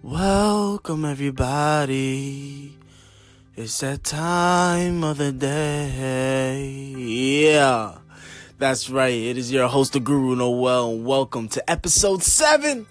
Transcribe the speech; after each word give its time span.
Welcome, 0.00 1.04
everybody. 1.04 2.78
It's 3.56 3.80
that 3.80 4.04
time 4.04 5.02
of 5.02 5.18
the 5.18 5.32
day. 5.32 6.70
Yeah, 6.96 7.98
that's 8.58 8.88
right. 8.88 9.12
It 9.12 9.36
is 9.36 9.50
your 9.50 9.66
host, 9.66 9.94
the 9.94 10.00
Guru 10.00 10.36
Noel, 10.36 10.92
and 10.92 11.04
welcome 11.04 11.48
to 11.48 11.68
episode 11.68 12.22
7 12.22 12.86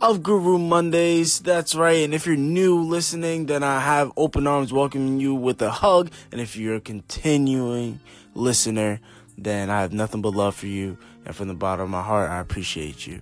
of 0.00 0.22
Guru 0.22 0.56
Mondays. 0.56 1.40
That's 1.40 1.74
right. 1.74 2.04
And 2.04 2.14
if 2.14 2.26
you're 2.26 2.36
new 2.36 2.78
listening, 2.78 3.46
then 3.46 3.64
I 3.64 3.80
have 3.80 4.12
open 4.16 4.46
arms 4.46 4.72
welcoming 4.72 5.18
you 5.18 5.34
with 5.34 5.60
a 5.62 5.70
hug. 5.70 6.12
And 6.30 6.40
if 6.40 6.56
you're 6.56 6.76
a 6.76 6.80
continuing 6.80 7.98
listener, 8.36 9.00
then 9.36 9.68
I 9.68 9.80
have 9.80 9.92
nothing 9.92 10.22
but 10.22 10.36
love 10.36 10.54
for 10.54 10.68
you. 10.68 10.96
And 11.26 11.34
from 11.34 11.48
the 11.48 11.54
bottom 11.54 11.82
of 11.82 11.90
my 11.90 12.02
heart, 12.02 12.30
I 12.30 12.38
appreciate 12.38 13.04
you. 13.04 13.20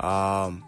Um, 0.00 0.64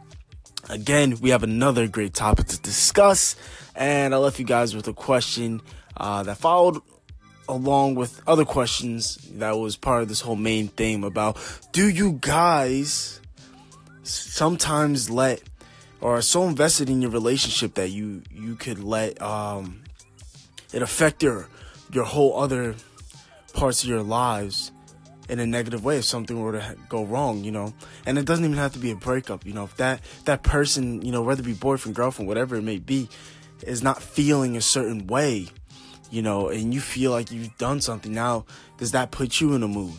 again, 0.69 1.19
we 1.21 1.31
have 1.31 1.43
another 1.43 1.89
great 1.89 2.15
topic 2.15 2.47
to 2.47 2.61
discuss, 2.61 3.37
and 3.75 4.15
I 4.15 4.19
left 4.19 4.39
you 4.39 4.45
guys 4.45 4.75
with 4.75 4.89
a 4.89 4.93
question 4.93 5.61
uh, 5.97 6.23
that 6.23 6.39
followed 6.39 6.81
along 7.49 7.95
with 7.97 8.23
other 8.27 8.45
questions 8.45 9.17
that 9.35 9.59
was 9.59 9.77
part 9.77 10.03
of 10.03 10.09
this 10.09 10.21
whole 10.21 10.37
main 10.37 10.69
theme 10.69 11.03
about 11.03 11.37
do 11.73 11.89
you 11.89 12.17
guys 12.21 13.21
sometimes 14.05 15.11
let 15.11 15.43
or 16.01 16.17
are 16.17 16.23
so 16.23 16.45
invested 16.45 16.89
in 16.89 17.03
your 17.03 17.11
relationship 17.11 17.75
that 17.75 17.89
you 17.89 18.23
you 18.31 18.55
could 18.55 18.83
let 18.83 19.21
um, 19.21 19.83
it 20.73 20.83
affect 20.83 21.23
your 21.23 21.49
your 21.93 22.05
whole 22.05 22.41
other 22.41 22.75
parts 23.53 23.83
of 23.83 23.89
your 23.89 24.03
lives 24.03 24.73
in 25.33 25.41
a 25.41 25.47
negative 25.47 25.83
way 25.83 25.97
if 25.97 26.05
something 26.05 26.39
were 26.39 26.53
to 26.53 26.77
go 26.91 27.05
wrong, 27.05 27.43
you 27.43 27.51
know. 27.51 27.73
And 28.05 28.19
it 28.19 28.27
doesn't 28.27 28.45
even 28.45 28.59
have 28.59 28.75
to 28.75 28.79
be 28.79 28.91
a 28.91 28.95
breakup, 28.95 29.47
you 29.47 29.55
know. 29.55 29.65
If 29.65 29.79
that 29.79 30.03
that 30.27 30.43
person, 30.43 31.01
you 31.01 31.11
know, 31.11 31.23
whether 31.23 31.41
it 31.41 31.47
be 31.47 31.55
boyfriend, 31.55 31.97
girlfriend, 31.97 32.29
whatever 32.29 32.55
it 32.55 32.63
may 32.63 32.79
be, 32.79 33.09
is 33.63 33.83
not 33.83 34.03
feeling 34.03 34.59
a 34.59 34.61
certain 34.61 35.07
way, 35.07 35.49
you 36.11 36.21
know, 36.21 36.49
and 36.49 36.75
you 36.75 36.81
feel 36.83 37.13
like 37.13 37.33
you've 37.33 37.57
done 37.57 37.81
something 37.81 38.13
now, 38.13 38.45
does 38.77 38.93
that 38.93 39.11
put 39.11 39.41
you 39.41 39.55
in 39.55 39.63
a 39.63 39.69
mood? 39.69 39.95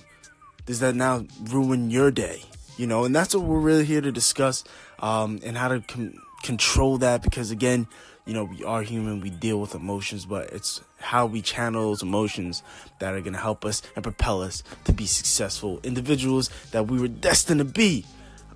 Does 0.67 0.79
that 0.81 0.93
now 0.93 1.25
ruin 1.45 1.89
your 1.89 2.11
day? 2.11 2.43
You 2.77 2.85
know, 2.85 3.03
and 3.03 3.15
that's 3.15 3.33
what 3.33 3.43
we're 3.43 3.59
really 3.59 3.85
here 3.85 4.01
to 4.01 4.11
discuss, 4.11 4.63
um, 4.99 5.39
and 5.43 5.57
how 5.57 5.69
to 5.69 5.81
com- 5.81 6.13
control 6.43 6.99
that 6.99 7.23
because 7.23 7.49
again, 7.49 7.87
you 8.25 8.33
know, 8.33 8.45
we 8.45 8.63
are 8.63 8.81
human, 8.81 9.19
we 9.19 9.29
deal 9.29 9.59
with 9.59 9.75
emotions, 9.75 10.25
but 10.25 10.49
it's 10.51 10.81
how 10.99 11.25
we 11.25 11.41
channel 11.41 11.83
those 11.83 12.01
emotions 12.01 12.63
that 12.99 13.13
are 13.13 13.21
going 13.21 13.33
to 13.33 13.39
help 13.39 13.65
us 13.65 13.81
and 13.95 14.03
propel 14.03 14.41
us 14.41 14.63
to 14.85 14.93
be 14.93 15.05
successful 15.05 15.79
individuals 15.83 16.49
that 16.71 16.87
we 16.87 16.99
were 16.99 17.09
destined 17.09 17.59
to 17.59 17.65
be. 17.65 18.05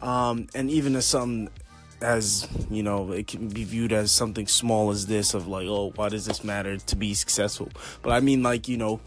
Um, 0.02 0.48
and 0.56 0.70
even 0.70 0.95
as 0.95 1.06
something 1.06 1.50
as, 2.02 2.48
you 2.70 2.84
know, 2.84 3.12
it 3.12 3.28
can 3.28 3.50
be 3.50 3.64
viewed 3.64 3.92
as 3.92 4.12
something 4.12 4.48
small 4.48 4.92
as 4.92 5.08
this 5.08 5.34
of 5.34 5.48
like, 5.48 5.68
oh, 5.68 5.92
why 5.95 6.10
does 6.10 6.26
this 6.26 6.44
matter 6.44 6.78
to 6.78 6.95
be 6.95 7.14
successful? 7.14 7.70
But 8.04 8.12
I 8.12 8.20
mean, 8.20 8.44
like, 8.44 8.68
you 8.68 8.78
know, 8.78 9.00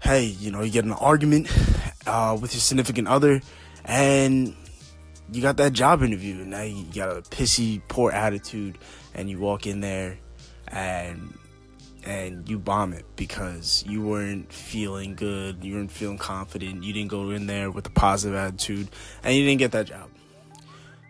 hey, 0.00 0.24
you 0.24 0.50
know, 0.50 0.62
you 0.62 0.70
get 0.70 0.84
an 0.84 0.92
argument 0.92 1.48
uh, 2.06 2.36
with 2.40 2.52
your 2.52 2.60
significant 2.60 3.08
other 3.08 3.40
and 3.84 4.54
you 5.32 5.42
got 5.42 5.56
that 5.56 5.72
job 5.72 6.02
interview 6.02 6.34
and 6.34 6.50
now 6.50 6.62
you 6.62 6.84
got 6.94 7.16
a 7.16 7.22
pissy, 7.22 7.80
poor 7.88 8.12
attitude 8.12 8.78
and 9.16 9.28
you 9.28 9.38
walk 9.38 9.66
in 9.66 9.80
there 9.80 10.18
and 10.68 11.36
and 12.04 12.48
you 12.48 12.56
bomb 12.56 12.92
it 12.92 13.04
because 13.16 13.82
you 13.88 14.00
weren't 14.00 14.52
feeling 14.52 15.16
good, 15.16 15.64
you 15.64 15.74
weren't 15.74 15.90
feeling 15.90 16.18
confident, 16.18 16.84
you 16.84 16.92
didn't 16.92 17.10
go 17.10 17.30
in 17.30 17.48
there 17.48 17.68
with 17.68 17.84
a 17.86 17.90
positive 17.90 18.36
attitude, 18.36 18.88
and 19.24 19.34
you 19.34 19.44
didn't 19.44 19.58
get 19.58 19.72
that 19.72 19.86
job. 19.86 20.08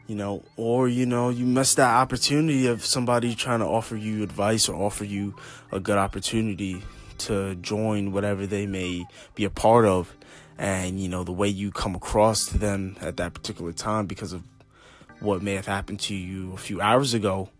You 0.07 0.15
know, 0.15 0.43
or 0.57 0.89
you 0.89 1.05
know, 1.05 1.29
you 1.29 1.45
missed 1.45 1.77
that 1.77 1.95
opportunity 1.95 2.67
of 2.69 2.85
somebody 2.85 3.35
trying 3.35 3.59
to 3.59 3.67
offer 3.67 3.97
you 3.97 4.23
advice 4.23 4.69
or 4.69 4.77
offer 4.77 5.05
you 5.05 5.35
a 5.73 5.81
good 5.81 5.99
opportunity 5.99 6.83
to 7.19 7.57
join 7.57 8.13
whatever 8.13 8.47
they 8.47 8.67
may 8.67 9.05
be 9.35 9.45
a 9.45 9.51
part 9.51 9.85
of. 9.85 10.15
And 10.59 10.99
you 10.99 11.09
know, 11.09 11.25
the 11.25 11.33
way 11.33 11.49
you 11.49 11.73
come 11.73 11.95
across 11.95 12.47
to 12.47 12.59
them 12.59 12.97
at 13.01 13.19
that 13.19 13.35
particular 13.35 13.73
time 13.73 14.07
because 14.07 14.33
of 14.33 14.43
what 15.19 15.43
may 15.43 15.55
have 15.55 15.67
happened 15.67 15.99
to 15.99 16.15
you 16.15 16.53
a 16.53 16.59
few 16.59 16.81
hours 16.81 17.13
ago 17.13 17.51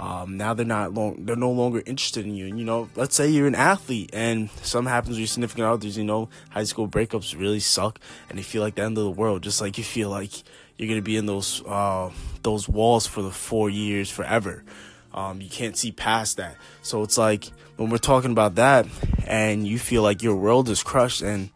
um, 0.00 0.38
now 0.38 0.54
they're 0.54 0.64
not 0.64 0.94
long, 0.94 1.26
they're 1.26 1.36
no 1.36 1.50
longer 1.50 1.82
interested 1.84 2.24
in 2.24 2.34
you. 2.34 2.46
And, 2.46 2.58
you 2.58 2.64
know, 2.64 2.88
let's 2.96 3.14
say 3.14 3.28
you're 3.28 3.46
an 3.46 3.54
athlete 3.54 4.08
and 4.14 4.48
something 4.62 4.90
happens 4.90 5.10
with 5.10 5.18
your 5.18 5.26
significant 5.26 5.66
others, 5.66 5.98
you 5.98 6.04
know, 6.04 6.30
high 6.48 6.64
school 6.64 6.88
breakups 6.88 7.38
really 7.38 7.60
suck 7.60 8.00
and 8.30 8.38
they 8.38 8.42
feel 8.42 8.62
like 8.62 8.76
the 8.76 8.82
end 8.82 8.96
of 8.96 9.04
the 9.04 9.10
world, 9.10 9.42
just 9.42 9.60
like 9.60 9.76
you 9.76 9.84
feel 9.84 10.08
like 10.08 10.32
you're 10.78 10.88
going 10.88 10.98
to 10.98 11.04
be 11.04 11.18
in 11.18 11.26
those, 11.26 11.62
uh, 11.66 12.08
those 12.42 12.66
walls 12.66 13.06
for 13.06 13.20
the 13.20 13.30
four 13.30 13.68
years 13.68 14.10
forever. 14.10 14.64
Um, 15.12 15.42
you 15.42 15.50
can't 15.50 15.76
see 15.76 15.92
past 15.92 16.38
that. 16.38 16.56
So 16.80 17.02
it's 17.02 17.18
like 17.18 17.50
when 17.76 17.90
we're 17.90 17.98
talking 17.98 18.32
about 18.32 18.54
that 18.54 18.86
and 19.26 19.68
you 19.68 19.78
feel 19.78 20.02
like 20.02 20.22
your 20.22 20.36
world 20.36 20.70
is 20.70 20.82
crushed 20.82 21.20
and, 21.20 21.50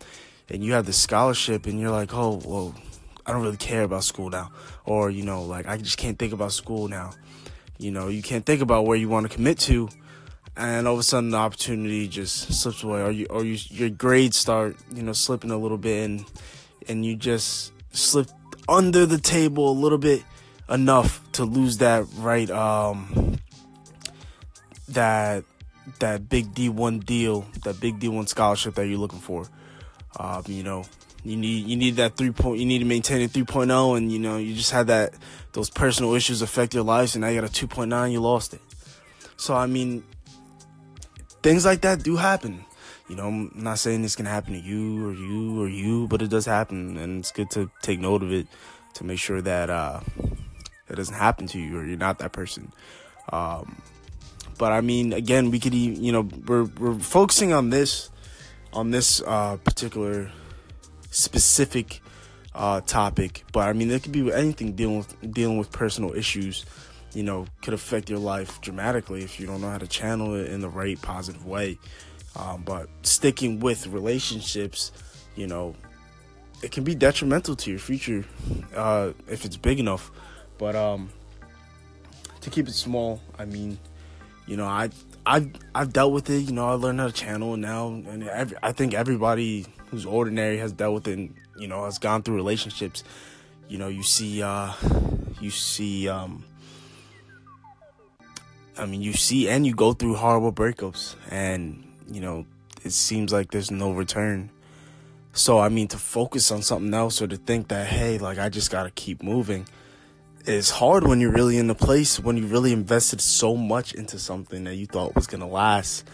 and 0.50 0.62
you 0.62 0.75
have 0.75 0.84
this 0.84 0.99
scholarship 0.99 1.65
and 1.65 1.81
you're 1.81 1.91
like, 1.91 2.12
oh, 2.12 2.43
well, 2.44 2.75
I 3.25 3.32
don't 3.32 3.41
really 3.41 3.56
care 3.56 3.84
about 3.84 4.05
school 4.05 4.28
now. 4.28 4.53
Or, 4.84 5.09
you 5.09 5.22
know, 5.22 5.44
like 5.44 5.66
I 5.66 5.78
just 5.78 5.97
can't 5.97 6.19
think 6.19 6.34
about 6.34 6.53
school 6.53 6.88
now 6.88 7.12
you 7.79 7.91
know, 7.91 8.09
you 8.09 8.23
can't 8.23 8.45
think 8.45 8.61
about 8.61 8.87
where 8.87 8.97
you 8.97 9.09
want 9.09 9.29
to 9.29 9.35
commit 9.35 9.59
to, 9.61 9.89
and 10.57 10.87
all 10.87 10.95
of 10.95 11.01
a 11.01 11.03
sudden 11.03 11.31
the 11.31 11.37
opportunity 11.37 12.09
just 12.09 12.53
slips 12.53 12.83
away, 12.83 13.03
or 13.03 13.11
you 13.11 13.27
or 13.31 13.45
you, 13.45 13.59
your 13.71 13.91
grades 13.91 14.37
start, 14.37 14.77
you 14.95 15.03
know, 15.03 15.12
slipping 15.12 15.51
a 15.51 15.59
little 15.59 15.79
bit, 15.79 16.05
and 16.05 16.25
and 16.89 17.05
you 17.05 17.17
just 17.17 17.73
slip 17.93 18.29
under 18.69 19.07
the 19.07 19.19
table 19.19 19.71
a 19.71 19.77
little 19.79 19.99
bit 19.99 20.23
enough 20.69 21.21
to 21.33 21.45
lose 21.45 21.79
that 21.79 22.07
right 22.17 22.51
um 22.51 23.39
that 24.89 25.45
that 25.99 26.29
big 26.29 26.55
D1 26.55 27.05
deal, 27.05 27.47
that 27.65 27.79
big 27.81 28.01
D1 28.01 28.29
scholarship 28.29 28.75
that 28.77 28.87
you're 28.87 28.99
looking 28.99 29.19
for. 29.19 29.47
Um, 30.19 30.43
you 30.47 30.62
know, 30.62 30.85
you 31.25 31.37
need 31.37 31.67
you 31.67 31.77
need 31.77 31.97
that 31.97 32.17
three 32.17 32.31
point. 32.31 32.61
You 32.61 32.67
need 32.67 32.81
to 32.81 32.85
maintain 32.85 33.23
a 33.23 33.29
3.0, 33.29 33.97
and 33.97 34.12
you 34.12 34.19
know 34.19 34.37
you 34.37 34.55
just 34.55 34.71
had 34.71 34.89
that 34.89 35.15
those 35.53 35.71
personal 35.71 36.15
issues 36.15 36.43
affect 36.43 36.75
your 36.75 36.85
lives, 36.85 37.15
and 37.15 37.23
now 37.23 37.29
you 37.29 37.41
got 37.41 37.49
a 37.49 37.67
2.9. 37.67 38.12
You 38.12 38.21
lost 38.21 38.53
it. 38.53 38.61
So 39.37 39.55
I 39.55 39.67
mean, 39.67 40.05
things 41.43 41.65
like 41.65 41.81
that 41.81 42.03
do 42.03 42.17
happen. 42.17 42.65
You 43.09 43.17
know, 43.17 43.29
I'm 43.29 43.53
not 43.55 43.79
saying 43.79 44.05
it's 44.05 44.17
gonna 44.17 44.31
happen 44.31 44.53
to 44.53 44.61
you 44.61 45.09
or 45.09 45.12
you 45.12 45.62
or 45.62 45.69
you, 45.69 46.07
but 46.09 46.21
it 46.21 46.29
does 46.29 46.45
happen, 46.45 46.99
and 46.99 47.21
it's 47.21 47.33
good 47.33 47.51
to 47.53 47.71
take 47.81 48.01
note 48.01 48.23
of 48.23 48.31
it 48.31 48.47
to 48.95 49.05
make 49.05 49.19
sure 49.19 49.41
that 49.41 49.71
uh, 49.71 50.01
it 50.89 50.97
doesn't 50.97 51.15
happen 51.15 51.47
to 51.49 51.59
you 51.59 51.79
or 51.79 51.87
you're 51.87 51.97
not 51.97 52.19
that 52.19 52.33
person. 52.33 52.71
Um, 53.33 53.81
but 54.59 54.73
I 54.73 54.83
mean, 54.83 55.12
again, 55.12 55.51
we 55.51 55.59
could, 55.59 55.75
you 55.75 56.12
know, 56.12 56.29
we're 56.47 56.65
we're 56.65 56.99
focusing 56.99 57.55
on 57.55 57.71
this 57.71 58.11
on 58.75 58.91
this 58.91 59.23
uh, 59.23 59.56
particular 59.65 60.31
specific 61.14 62.00
uh, 62.54 62.80
topic, 62.82 63.44
but 63.52 63.69
I 63.69 63.72
mean, 63.72 63.91
it 63.91 64.02
could 64.02 64.12
be 64.12 64.32
anything 64.32 64.72
dealing 64.72 64.98
with 64.98 65.32
dealing 65.32 65.58
with 65.58 65.70
personal 65.72 66.12
issues. 66.14 66.64
You 67.12 67.22
know, 67.22 67.47
could 67.62 67.75
affect 67.75 68.10
your 68.10 68.19
life 68.19 68.60
dramatically 68.60 69.22
if 69.22 69.38
you 69.38 69.47
don't 69.47 69.60
know 69.60 69.70
how 69.70 69.78
to 69.78 69.86
channel 69.86 70.34
it 70.34 70.50
in 70.50 70.60
the 70.60 70.69
right 70.69 71.00
positive 71.00 71.47
way. 71.47 71.78
Um, 72.36 72.62
but 72.62 72.88
sticking 73.02 73.60
with 73.60 73.86
relationships, 73.86 74.91
you 75.36 75.47
know, 75.47 75.76
it 76.62 76.72
can 76.72 76.82
be 76.82 76.97
detrimental 76.97 77.54
to 77.54 77.70
your 77.70 77.78
future 77.78 78.25
uh, 78.75 79.12
if 79.28 79.44
it's 79.44 79.56
big 79.56 79.78
enough. 79.78 80.10
But 80.58 80.75
um, 80.75 81.10
to 82.41 82.50
keep 82.50 82.66
it 82.66 82.75
small, 82.75 83.20
I 83.38 83.44
mean, 83.44 83.78
you 84.46 84.56
know, 84.56 84.66
I 84.66 84.91
I've 85.25 85.50
I've 85.75 85.92
dealt 85.92 86.12
with 86.12 86.31
it. 86.31 86.41
You 86.41 86.52
know, 86.52 86.69
I 86.69 86.72
learned 86.72 86.98
how 86.98 87.06
to 87.06 87.12
channel 87.12 87.54
it 87.54 87.58
now, 87.58 87.88
and 87.88 88.28
every, 88.28 88.56
I 88.62 88.72
think 88.72 88.94
everybody 88.94 89.66
who's 89.91 90.06
ordinary 90.06 90.59
has 90.59 90.72
dealt 90.72 90.95
with. 90.95 91.09
And, 91.09 91.34
you 91.56 91.69
know, 91.69 91.84
has 91.84 91.99
gone 91.99 92.22
through 92.22 92.37
relationships. 92.37 93.05
You 93.69 93.78
know, 93.78 93.89
you 93.89 94.03
see, 94.03 94.43
uh, 94.43 94.72
you 95.41 95.50
see, 95.50 96.09
um, 96.09 96.45
I 98.76 98.87
mean, 98.87 99.03
you 99.03 99.12
see, 99.12 99.49
and 99.49 99.67
you 99.67 99.75
go 99.75 99.93
through 99.93 100.17
horrible 100.17 100.53
breakups, 100.53 101.14
and 101.31 101.85
you 102.11 102.20
know, 102.20 102.44
it 102.82 102.93
seems 102.93 103.32
like 103.32 103.50
there's 103.53 103.70
no 103.70 103.93
return. 103.93 104.50
So, 105.32 105.58
I 105.58 105.69
mean, 105.69 105.88
to 105.88 105.97
focus 105.97 106.50
on 106.50 106.62
something 106.62 106.93
else 106.93 107.23
or 107.23 107.26
to 107.26 107.37
think 107.37 107.69
that, 107.69 107.87
hey, 107.87 108.19
like 108.19 108.38
I 108.38 108.49
just 108.49 108.70
gotta 108.70 108.91
keep 108.91 109.23
moving 109.23 109.67
it's 110.47 110.69
hard 110.69 111.06
when 111.06 111.20
you're 111.20 111.32
really 111.32 111.56
in 111.56 111.69
the 111.69 111.75
place 111.75 112.20
when 112.20 112.37
you 112.37 112.47
really 112.47 112.73
invested 112.73 113.20
so 113.20 113.56
much 113.56 113.94
into 113.94 114.19
something 114.19 114.64
that 114.64 114.75
you 114.75 114.87
thought 114.87 115.14
was 115.14 115.26
gonna 115.26 115.49
last 115.49 116.06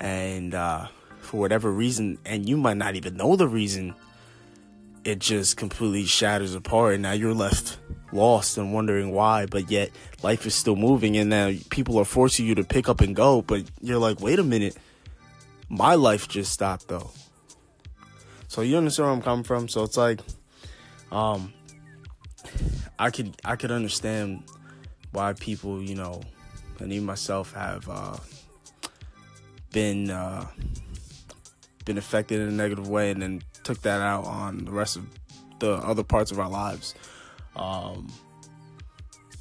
and 0.00 0.54
uh, 0.54 0.88
for 1.26 1.38
whatever 1.38 1.70
reason 1.70 2.18
and 2.24 2.48
you 2.48 2.56
might 2.56 2.76
not 2.76 2.94
even 2.94 3.16
know 3.16 3.36
the 3.36 3.48
reason 3.48 3.94
it 5.04 5.18
just 5.18 5.56
completely 5.56 6.04
shatters 6.04 6.54
apart 6.54 6.94
and 6.94 7.02
now 7.02 7.12
you're 7.12 7.34
left 7.34 7.78
lost 8.12 8.58
and 8.58 8.72
wondering 8.72 9.12
why 9.12 9.46
but 9.46 9.70
yet 9.70 9.90
life 10.22 10.46
is 10.46 10.54
still 10.54 10.76
moving 10.76 11.16
and 11.16 11.30
now 11.30 11.52
people 11.70 11.98
are 11.98 12.04
forcing 12.04 12.46
you 12.46 12.54
to 12.54 12.64
pick 12.64 12.88
up 12.88 13.00
and 13.00 13.14
go 13.14 13.42
but 13.42 13.62
you're 13.80 13.98
like 13.98 14.20
wait 14.20 14.38
a 14.38 14.44
minute. 14.44 14.76
My 15.68 15.96
life 15.96 16.28
just 16.28 16.52
stopped 16.52 16.88
though. 16.88 17.10
So 18.48 18.62
you 18.62 18.76
understand 18.76 19.06
where 19.06 19.14
i'm 19.14 19.22
coming 19.22 19.44
from? 19.44 19.68
So 19.68 19.82
it's 19.82 19.96
like 19.96 20.20
um 21.10 21.52
I 22.98 23.10
could 23.10 23.36
I 23.44 23.56
could 23.56 23.70
understand 23.70 24.44
why 25.12 25.32
people, 25.34 25.82
you 25.82 25.94
know, 25.94 26.20
and 26.78 26.92
even 26.92 27.06
myself 27.06 27.52
have 27.52 27.88
uh, 27.88 28.16
been 29.72 30.10
uh, 30.10 30.46
been 31.86 31.96
affected 31.96 32.40
in 32.40 32.48
a 32.48 32.52
negative 32.52 32.86
way, 32.86 33.10
and 33.10 33.22
then 33.22 33.42
took 33.62 33.80
that 33.82 34.02
out 34.02 34.26
on 34.26 34.66
the 34.66 34.70
rest 34.70 34.96
of 34.96 35.06
the 35.60 35.72
other 35.72 36.04
parts 36.04 36.30
of 36.30 36.38
our 36.38 36.50
lives. 36.50 36.94
Um, 37.56 38.12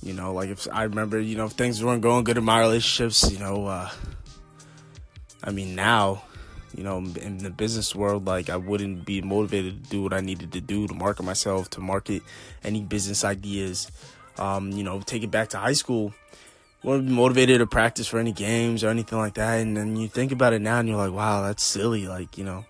you 0.01 0.13
know, 0.13 0.33
like 0.33 0.49
if 0.49 0.67
I 0.71 0.83
remember, 0.83 1.19
you 1.19 1.35
know, 1.35 1.47
if 1.47 1.53
things 1.53 1.83
weren't 1.83 2.01
going 2.01 2.23
good 2.23 2.37
in 2.37 2.45
my 2.45 2.59
relationships, 2.59 3.29
you 3.29 3.39
know, 3.39 3.65
uh, 3.65 3.89
I 5.43 5.51
mean, 5.51 5.75
now, 5.75 6.23
you 6.75 6.83
know, 6.83 6.97
in 6.97 7.39
the 7.39 7.49
business 7.49 7.95
world, 7.95 8.25
like 8.25 8.49
I 8.49 8.57
wouldn't 8.57 9.05
be 9.05 9.21
motivated 9.21 9.83
to 9.83 9.89
do 9.89 10.03
what 10.03 10.13
I 10.13 10.21
needed 10.21 10.53
to 10.53 10.61
do 10.61 10.87
to 10.87 10.93
market 10.93 11.23
myself, 11.23 11.69
to 11.71 11.81
market 11.81 12.21
any 12.63 12.81
business 12.81 13.25
ideas. 13.25 13.91
Um, 14.37 14.71
you 14.71 14.83
know, 14.83 14.99
take 14.99 15.23
it 15.23 15.31
back 15.31 15.49
to 15.49 15.57
high 15.57 15.73
school. 15.73 16.13
Wouldn't 16.85 17.09
motivated 17.09 17.59
to 17.59 17.67
practice 17.67 18.07
for 18.07 18.19
any 18.19 18.31
games 18.31 18.83
or 18.83 18.89
anything 18.89 19.17
like 19.17 19.33
that. 19.33 19.59
And 19.59 19.75
then 19.75 19.95
you 19.95 20.07
think 20.07 20.31
about 20.31 20.53
it 20.53 20.61
now 20.61 20.79
and 20.79 20.87
you're 20.87 20.97
like, 20.97 21.11
wow, 21.11 21.41
that's 21.41 21.63
silly. 21.63 22.07
Like, 22.07 22.37
you 22.37 22.43
know, 22.43 22.63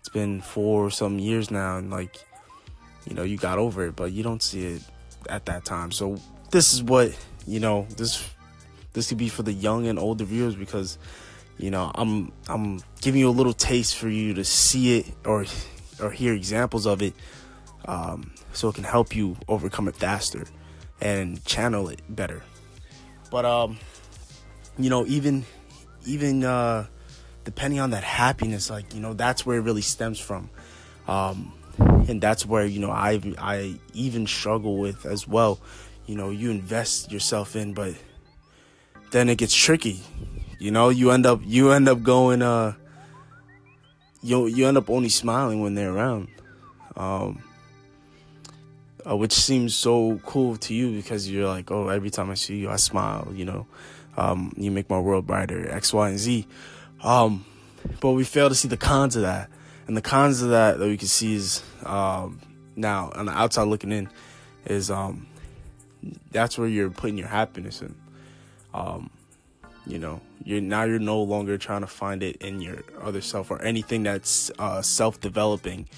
it's 0.00 0.10
been 0.10 0.42
four 0.42 0.84
or 0.84 0.90
some 0.90 1.18
years 1.18 1.50
now 1.50 1.78
and 1.78 1.90
like, 1.90 2.14
you 3.08 3.14
know, 3.14 3.22
you 3.22 3.38
got 3.38 3.58
over 3.58 3.86
it, 3.86 3.96
but 3.96 4.12
you 4.12 4.22
don't 4.22 4.42
see 4.42 4.66
it 4.66 4.82
at 5.30 5.46
that 5.46 5.64
time. 5.64 5.92
So 5.92 6.18
this 6.50 6.74
is 6.74 6.82
what, 6.82 7.16
you 7.46 7.58
know, 7.58 7.86
this 7.96 8.28
this 8.92 9.08
could 9.08 9.18
be 9.18 9.28
for 9.28 9.42
the 9.42 9.52
young 9.52 9.86
and 9.86 9.98
older 9.98 10.24
viewers 10.24 10.54
because 10.54 10.98
you 11.58 11.70
know 11.70 11.90
i'm 11.94 12.32
i'm 12.48 12.80
giving 13.00 13.20
you 13.20 13.28
a 13.28 13.30
little 13.30 13.52
taste 13.52 13.96
for 13.96 14.08
you 14.08 14.34
to 14.34 14.44
see 14.44 14.98
it 14.98 15.06
or 15.24 15.44
or 16.00 16.10
hear 16.10 16.32
examples 16.32 16.86
of 16.86 17.02
it 17.02 17.14
um, 17.86 18.32
so 18.54 18.70
it 18.70 18.74
can 18.74 18.84
help 18.84 19.14
you 19.14 19.36
overcome 19.46 19.88
it 19.88 19.94
faster 19.94 20.44
and 21.00 21.44
channel 21.44 21.88
it 21.88 22.00
better 22.08 22.42
but 23.34 23.44
um 23.44 23.76
you 24.78 24.88
know 24.88 25.04
even 25.06 25.44
even 26.06 26.44
uh 26.44 26.86
depending 27.42 27.80
on 27.80 27.90
that 27.90 28.04
happiness 28.04 28.70
like 28.70 28.94
you 28.94 29.00
know 29.00 29.12
that's 29.12 29.44
where 29.44 29.58
it 29.58 29.62
really 29.62 29.82
stems 29.82 30.20
from. 30.20 30.48
Um 31.08 31.52
and 32.08 32.20
that's 32.20 32.46
where 32.46 32.64
you 32.64 32.78
know 32.78 32.92
i 32.92 33.20
i 33.38 33.74
even 33.92 34.28
struggle 34.28 34.78
with 34.78 35.04
as 35.04 35.26
well. 35.26 35.58
You 36.06 36.14
know 36.14 36.30
you 36.30 36.52
invest 36.52 37.10
yourself 37.10 37.56
in 37.56 37.74
but 37.74 37.94
then 39.10 39.28
it 39.28 39.38
gets 39.38 39.52
tricky. 39.52 40.00
You 40.60 40.70
know, 40.70 40.90
you 40.90 41.10
end 41.10 41.26
up 41.26 41.40
you 41.42 41.72
end 41.72 41.88
up 41.88 42.04
going 42.04 42.40
uh 42.40 42.74
you 44.22 44.46
you 44.46 44.68
end 44.68 44.78
up 44.78 44.88
only 44.88 45.08
smiling 45.08 45.60
when 45.60 45.74
they're 45.74 45.92
around. 45.92 46.28
Um 46.96 47.42
uh, 49.08 49.16
which 49.16 49.32
seems 49.32 49.74
so 49.74 50.20
cool 50.24 50.56
to 50.56 50.74
you 50.74 50.90
because 50.90 51.30
you're 51.30 51.48
like, 51.48 51.70
oh, 51.70 51.88
every 51.88 52.10
time 52.10 52.30
I 52.30 52.34
see 52.34 52.56
you, 52.56 52.70
I 52.70 52.76
smile. 52.76 53.28
You 53.34 53.44
know, 53.44 53.66
um, 54.16 54.52
you 54.56 54.70
make 54.70 54.88
my 54.88 54.98
world 54.98 55.26
brighter. 55.26 55.68
X, 55.70 55.92
Y, 55.92 56.08
and 56.08 56.18
Z. 56.18 56.46
Um, 57.02 57.44
but 58.00 58.12
we 58.12 58.24
fail 58.24 58.48
to 58.48 58.54
see 58.54 58.68
the 58.68 58.76
cons 58.76 59.16
of 59.16 59.22
that, 59.22 59.50
and 59.86 59.96
the 59.96 60.02
cons 60.02 60.42
of 60.42 60.50
that 60.50 60.78
that 60.78 60.86
we 60.86 60.96
can 60.96 61.08
see 61.08 61.34
is 61.34 61.62
um, 61.84 62.40
now 62.76 63.12
on 63.14 63.26
the 63.26 63.32
outside 63.32 63.64
looking 63.64 63.92
in 63.92 64.08
is 64.64 64.90
um, 64.90 65.26
that's 66.30 66.56
where 66.56 66.68
you're 66.68 66.90
putting 66.90 67.18
your 67.18 67.28
happiness 67.28 67.82
in. 67.82 67.94
Um, 68.72 69.10
you 69.86 69.98
know, 69.98 70.20
you're 70.42 70.60
now 70.60 70.84
you're 70.84 70.98
no 70.98 71.22
longer 71.22 71.58
trying 71.58 71.82
to 71.82 71.86
find 71.86 72.22
it 72.22 72.36
in 72.36 72.60
your 72.60 72.78
other 73.02 73.20
self 73.20 73.50
or 73.50 73.60
anything 73.62 74.02
that's 74.02 74.50
uh, 74.58 74.80
self-developing. 74.80 75.88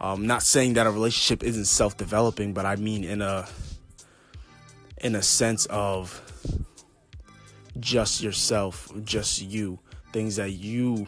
Um, 0.00 0.26
not 0.26 0.42
saying 0.42 0.74
that 0.74 0.86
a 0.86 0.90
relationship 0.90 1.42
isn't 1.42 1.64
self-developing, 1.64 2.52
but 2.52 2.64
I 2.64 2.76
mean 2.76 3.04
in 3.04 3.20
a 3.20 3.48
in 5.00 5.14
a 5.14 5.22
sense 5.22 5.66
of 5.66 6.22
just 7.80 8.22
yourself, 8.22 8.90
just 9.04 9.42
you, 9.42 9.78
things 10.12 10.36
that 10.36 10.50
you 10.50 11.06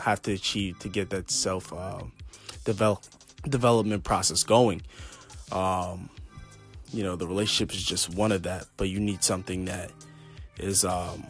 have 0.00 0.22
to 0.22 0.32
achieve 0.32 0.78
to 0.80 0.88
get 0.88 1.10
that 1.10 1.30
self 1.30 1.72
uh, 1.72 2.02
develop 2.64 3.02
development 3.48 4.04
process 4.04 4.42
going. 4.42 4.82
Um, 5.52 6.10
you 6.92 7.02
know, 7.02 7.16
the 7.16 7.26
relationship 7.26 7.74
is 7.74 7.84
just 7.84 8.14
one 8.14 8.32
of 8.32 8.42
that, 8.44 8.66
but 8.76 8.88
you 8.88 9.00
need 9.00 9.22
something 9.22 9.64
that 9.66 9.92
is 10.58 10.84
um, 10.84 11.24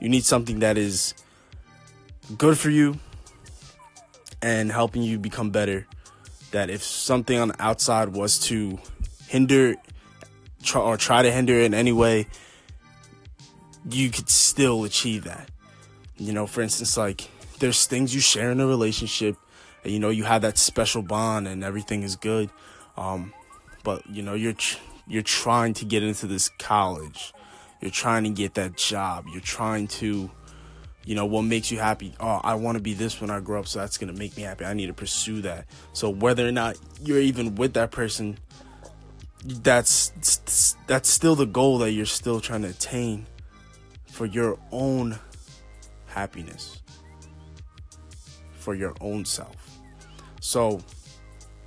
you 0.00 0.08
need 0.08 0.24
something 0.24 0.60
that 0.60 0.76
is 0.76 1.14
good 2.36 2.58
for 2.58 2.70
you 2.70 2.98
and 4.44 4.70
helping 4.70 5.02
you 5.02 5.18
become 5.18 5.50
better. 5.50 5.86
That 6.50 6.68
if 6.68 6.82
something 6.82 7.38
on 7.38 7.48
the 7.48 7.62
outside 7.62 8.10
was 8.10 8.38
to 8.50 8.78
hinder 9.26 9.74
try, 10.62 10.82
or 10.82 10.96
try 10.96 11.22
to 11.22 11.32
hinder 11.32 11.58
in 11.58 11.72
any 11.72 11.92
way, 11.92 12.26
you 13.90 14.10
could 14.10 14.28
still 14.28 14.84
achieve 14.84 15.24
that. 15.24 15.50
You 16.16 16.32
know, 16.32 16.46
for 16.46 16.60
instance, 16.60 16.96
like 16.96 17.28
there's 17.58 17.86
things 17.86 18.14
you 18.14 18.20
share 18.20 18.50
in 18.50 18.60
a 18.60 18.66
relationship, 18.66 19.36
and 19.82 19.92
you 19.92 19.98
know 19.98 20.10
you 20.10 20.24
have 20.24 20.42
that 20.42 20.58
special 20.58 21.02
bond 21.02 21.48
and 21.48 21.64
everything 21.64 22.02
is 22.02 22.14
good. 22.14 22.50
Um, 22.98 23.32
but 23.82 24.06
you 24.08 24.22
know 24.22 24.34
you're 24.34 24.52
tr- 24.52 24.78
you're 25.08 25.22
trying 25.22 25.72
to 25.74 25.86
get 25.86 26.02
into 26.02 26.26
this 26.26 26.50
college 26.58 27.32
you're 27.84 27.90
trying 27.90 28.24
to 28.24 28.30
get 28.30 28.54
that 28.54 28.78
job. 28.78 29.26
You're 29.30 29.42
trying 29.42 29.88
to, 29.88 30.30
you 31.06 31.14
know, 31.14 31.26
what 31.26 31.42
makes 31.42 31.70
you 31.70 31.78
happy. 31.78 32.14
Oh, 32.18 32.40
I 32.42 32.54
want 32.54 32.76
to 32.76 32.82
be 32.82 32.94
this 32.94 33.20
when 33.20 33.30
I 33.30 33.40
grow 33.40 33.60
up, 33.60 33.66
so 33.66 33.80
that's 33.80 33.98
going 33.98 34.12
to 34.12 34.18
make 34.18 34.36
me 34.36 34.42
happy. 34.42 34.64
I 34.64 34.72
need 34.74 34.86
to 34.86 34.94
pursue 34.94 35.42
that. 35.42 35.66
So 35.92 36.08
whether 36.10 36.46
or 36.46 36.52
not 36.52 36.76
you're 37.02 37.20
even 37.20 37.54
with 37.56 37.74
that 37.74 37.90
person, 37.90 38.38
that's 39.44 40.76
that's 40.86 41.08
still 41.08 41.34
the 41.34 41.46
goal 41.46 41.78
that 41.78 41.92
you're 41.92 42.06
still 42.06 42.40
trying 42.40 42.62
to 42.62 42.68
attain 42.68 43.26
for 44.06 44.26
your 44.26 44.58
own 44.72 45.18
happiness, 46.06 46.80
for 48.52 48.74
your 48.74 48.94
own 49.00 49.24
self. 49.24 49.56
So, 50.40 50.80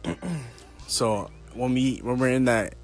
so 0.87 1.29
when 1.53 1.73
we 1.73 1.97
when 1.97 2.17
we're 2.17 2.31
in 2.31 2.45
that 2.45 2.75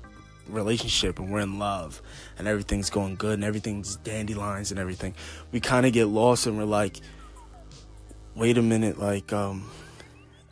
relationship 0.48 1.19
and 1.19 1.31
we're 1.31 1.40
in 1.40 1.60
love 1.60 2.01
and 2.38 2.48
everything's 2.48 2.90
going 2.90 3.16
good 3.16 3.36
and 3.36 3.44
everything's 3.44 3.95
dandelions 3.98 4.72
and 4.72 4.80
everything, 4.80 5.13
we 5.51 5.60
kind 5.60 5.86
of 5.86 5.94
get 5.94 6.06
lost 6.06 6.48
and 6.48 6.57
we're 6.57 6.66
like, 6.66 7.00
wait 8.36 8.57
a 8.57 8.62
minute, 8.62 9.00
like, 9.00 9.31
um, 9.31 9.69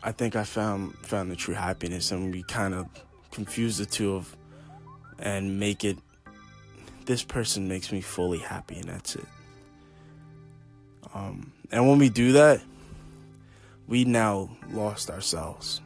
I 0.04 0.12
think 0.12 0.36
I 0.36 0.44
found 0.44 0.96
found 1.06 1.30
the 1.30 1.36
true 1.36 1.54
happiness, 1.54 2.12
and 2.12 2.34
we 2.34 2.42
kind 2.44 2.74
of 2.74 2.88
confuse 3.32 3.78
the 3.78 3.86
two 3.86 4.16
of 4.16 4.36
and 5.20 5.60
make 5.60 5.84
it. 5.84 5.98
This 7.06 7.24
person 7.24 7.68
makes 7.68 7.92
me 7.92 8.01
fully 8.01 8.39
happy, 8.39 8.77
and 8.77 8.86
that's 8.86 9.15
it. 9.15 9.25
Um, 11.13 11.51
and 11.72 11.88
when 11.88 12.00
we 12.00 12.10
do 12.10 12.32
that, 12.34 12.62
we 13.88 14.06
now 14.06 14.50
lost 14.72 15.12
ourselves. 15.12 15.82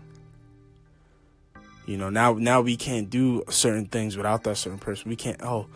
You 1.86 1.98
know, 1.98 2.10
now 2.10 2.34
now 2.34 2.62
we 2.62 2.76
can't 2.78 3.10
do 3.10 3.44
certain 3.50 3.86
things 3.86 4.18
without 4.18 4.44
that 4.44 4.58
certain 4.58 4.80
person. 4.80 5.10
We 5.10 5.16
can't 5.16 5.42
oh 5.44 5.68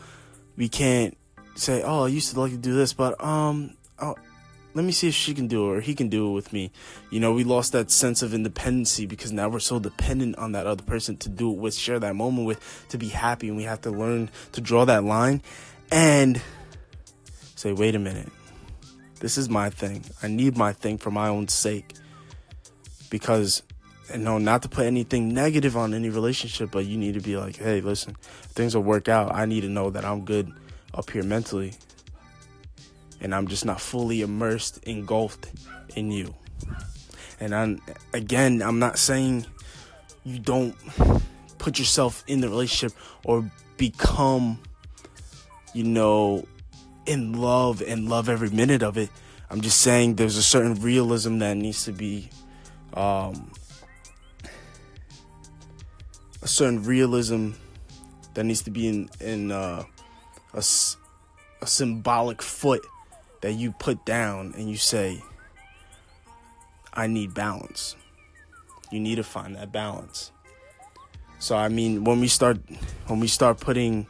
we 0.58 0.70
can't 0.70 1.18
say, 1.56 1.84
Oh, 1.84 2.06
I 2.06 2.08
used 2.08 2.34
to 2.34 2.39
like 2.39 2.51
to 2.51 2.58
do 2.58 2.75
this, 2.75 2.94
but 2.94 3.22
um 3.24 3.75
oh 4.00 4.16
let 4.75 4.86
me 4.86 4.92
see 4.92 5.08
if 5.08 5.16
she 5.16 5.34
can 5.34 5.48
do 5.48 5.66
it 5.66 5.78
or 5.78 5.82
he 5.82 5.96
can 5.96 6.10
do 6.10 6.30
it 6.30 6.34
with 6.34 6.54
me. 6.54 6.72
You 7.10 7.20
know, 7.20 7.34
we 7.34 7.44
lost 7.44 7.72
that 7.72 7.89
sense 7.89 8.22
of 8.22 8.34
independency 8.34 9.06
because 9.06 9.32
now 9.32 9.50
we're 9.50 9.60
so 9.60 9.80
dependent 9.80 10.38
on 10.38 10.51
that 10.51 10.68
other 10.68 10.84
person 10.84 11.18
to 11.18 11.30
do 11.30 11.51
it 11.51 11.58
with, 11.58 11.74
share 11.74 12.00
that 12.00 12.16
moment 12.16 12.46
with, 12.46 12.86
to 12.89 12.98
be 12.98 13.08
happy. 13.08 13.48
And 13.48 13.58
we 13.58 13.63
have 13.63 13.82
to 13.82 13.89
learn 13.89 14.30
to 14.51 14.62
draw 14.62 14.86
that 14.86 15.04
line 15.04 15.42
and 15.92 16.39
say, 17.56 17.74
wait 17.74 17.96
a 17.96 18.00
minute, 18.00 18.30
this 19.20 19.38
is 19.38 19.50
my 19.50 19.72
thing. 19.72 20.04
I 20.22 20.28
need 20.28 20.56
my 20.56 20.72
thing 20.72 20.98
for 20.98 21.10
my 21.10 21.30
own 21.30 21.48
sake. 21.48 21.96
Because 23.10 23.63
and 24.12 24.24
no, 24.24 24.38
not 24.38 24.63
to 24.63 24.70
put 24.70 24.86
anything 24.86 25.34
negative 25.34 25.78
on 25.78 25.94
any 25.94 26.10
relationship, 26.10 26.72
but 26.72 26.86
you 26.86 26.98
need 26.98 27.13
to 27.13 27.22
be 27.22 27.38
like, 27.38 27.58
hey, 27.58 27.82
listen, 27.82 28.16
things 28.50 28.75
will 28.75 28.84
work 28.84 29.08
out. 29.08 29.34
I 29.34 29.46
need 29.46 29.62
to 29.62 29.70
know 29.70 29.89
that 29.92 30.06
I'm 30.06 30.25
good 30.25 30.51
up 30.94 31.10
here 31.10 31.24
mentally, 31.24 31.74
and 33.22 33.34
I'm 33.34 33.48
just 33.48 33.66
not 33.66 33.80
fully 33.80 34.22
immersed, 34.22 34.84
engulfed 34.84 35.51
in 35.96 36.12
you. 36.12 36.34
And 37.39 37.56
I'm 37.56 37.82
again, 38.13 38.62
I'm 38.62 38.80
not 38.80 38.98
saying 38.98 39.46
you 40.24 40.39
don't 40.39 40.75
put 41.58 41.80
yourself 41.80 42.24
in 42.28 42.42
the 42.42 42.50
relationship 42.50 42.98
or 43.24 43.50
become, 43.78 44.60
you 45.74 45.84
know, 45.84 46.46
in 47.06 47.34
love 47.34 47.82
and 47.82 48.10
love 48.10 48.30
every 48.30 48.50
minute 48.50 48.84
of 48.84 48.98
it. 48.98 49.10
I'm 49.50 49.62
just 49.62 49.82
saying 49.82 50.16
there's 50.16 50.38
a 50.38 50.44
certain 50.44 50.75
realism 50.75 51.39
that 51.39 51.56
needs 51.56 51.86
to 51.86 51.92
be 51.92 52.30
um, 52.94 53.51
a 56.41 56.48
certain 56.48 56.84
realism 56.84 57.51
that 58.34 58.43
needs 58.43 58.62
to 58.63 58.72
be 58.72 58.88
in 58.88 59.10
in 59.19 59.51
uh, 59.51 59.84
a 60.53 60.63
a 61.62 61.67
symbolic 61.67 62.41
foot 62.41 62.86
that 63.41 63.53
you 63.53 63.72
put 63.72 64.05
down 64.05 64.53
and 64.58 64.69
you 64.69 64.77
say, 64.77 65.22
I 66.93 67.08
need 67.08 67.34
balance. 67.34 67.96
You 68.91 69.00
need 69.00 69.15
to 69.15 69.24
find 69.24 69.55
that 69.55 69.72
balance. 69.72 70.31
So 71.39 71.55
I 71.55 71.69
mean, 71.69 72.03
when 72.03 72.19
we 72.19 72.27
start 72.27 72.60
when 73.08 73.19
we 73.19 73.27
start 73.27 73.60
putting 73.60 74.08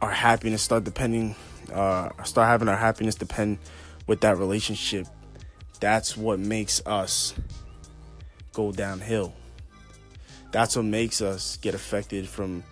our 0.00 0.10
happiness 0.10 0.62
start 0.62 0.84
depending, 0.84 1.34
uh, 1.72 2.10
start 2.24 2.48
having 2.48 2.68
our 2.68 2.76
happiness 2.76 3.14
depend 3.14 3.58
with 4.06 4.20
that 4.20 4.38
relationship, 4.38 5.06
that's 5.80 6.16
what 6.16 6.38
makes 6.38 6.82
us 6.86 7.34
go 8.52 8.72
downhill. 8.72 9.32
That's 10.50 10.76
what 10.76 10.84
makes 10.84 11.20
us 11.20 11.56
get 11.58 11.74
affected 11.74 12.28
from 12.28 12.62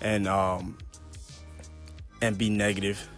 and 0.00 0.26
um 0.26 0.78
and 2.22 2.36
be 2.36 2.50
negative 2.50 3.08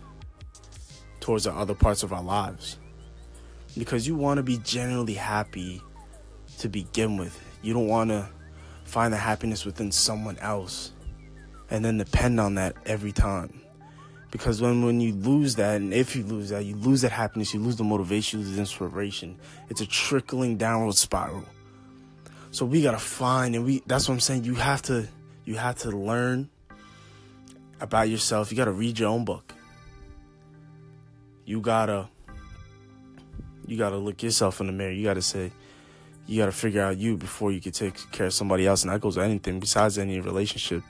towards 1.21 1.45
the 1.45 1.53
other 1.53 1.75
parts 1.75 2.03
of 2.03 2.13
our 2.13 2.23
lives. 2.23 2.79
Because 3.77 4.07
you 4.07 4.15
want 4.17 4.39
to 4.39 4.43
be 4.43 4.59
genuinely 4.59 5.15
happy 5.15 5.83
to 6.59 6.69
begin 6.69 7.17
with. 7.17 7.41
You 7.63 7.73
don't 7.73 7.89
want 7.89 8.11
to 8.11 8.29
find 8.85 9.13
the 9.13 9.17
happiness 9.17 9.65
within 9.65 9.91
someone 9.91 10.37
else 10.39 10.93
and 11.71 11.85
then 11.85 11.97
depend 11.97 12.39
on 12.39 12.57
that 12.57 12.77
every 12.85 13.13
time. 13.13 13.63
Because 14.31 14.61
when, 14.61 14.85
when 14.85 15.01
you 15.01 15.15
lose 15.15 15.57
that, 15.57 15.77
and 15.77 15.93
if 15.93 16.17
you 16.17 16.25
lose 16.25 16.51
that, 16.51 16.65
you 16.65 16.75
lose 16.77 17.03
that 17.03 17.13
happiness, 17.13 17.53
you 17.53 17.61
lose 17.61 17.77
the 17.77 17.85
motivation, 17.85 18.41
you 18.41 18.47
lose 18.47 18.55
the 18.55 18.61
inspiration. 18.61 19.39
It's 19.69 19.81
a 19.81 19.87
trickling 19.87 20.57
downward 20.57 20.97
spiral. 20.97 21.45
So 22.53 22.65
we 22.65 22.83
gotta 22.83 22.99
find, 22.99 23.57
and 23.57 23.65
we 23.65 23.83
that's 23.87 24.09
what 24.09 24.15
I'm 24.15 24.21
saying. 24.21 24.45
You 24.45 24.55
have 24.55 24.83
to 24.83 25.09
you 25.45 25.57
have 25.57 25.79
to 25.79 25.91
learn 25.91 26.49
about 27.81 28.09
yourself. 28.09 28.53
You 28.53 28.57
gotta 28.57 28.73
read 28.73 28.99
your 29.01 29.09
own 29.09 29.25
book. 29.25 29.53
You 31.45 31.61
gotta 31.61 32.09
you 33.67 33.77
gotta 33.77 33.97
look 33.97 34.23
yourself 34.23 34.61
in 34.61 34.69
the 34.69 34.73
mirror. 34.73 34.93
You 34.93 35.03
gotta 35.03 35.23
say, 35.23 35.51
you 36.27 36.39
got 36.39 36.47
to 36.47 36.53
figure 36.53 36.83
out 36.83 36.99
you 36.99 37.17
before 37.17 37.53
you 37.53 37.61
can 37.61 37.73
take 37.73 38.11
care 38.13 38.27
of 38.27 38.35
somebody 38.35 38.67
else. 38.67 38.83
And 38.83 38.93
that 38.93 39.01
goes 39.01 39.17
with 39.17 39.27
anything 39.27 39.61
besides 39.61 39.99
any 39.99 40.21
relationship. 40.21 40.83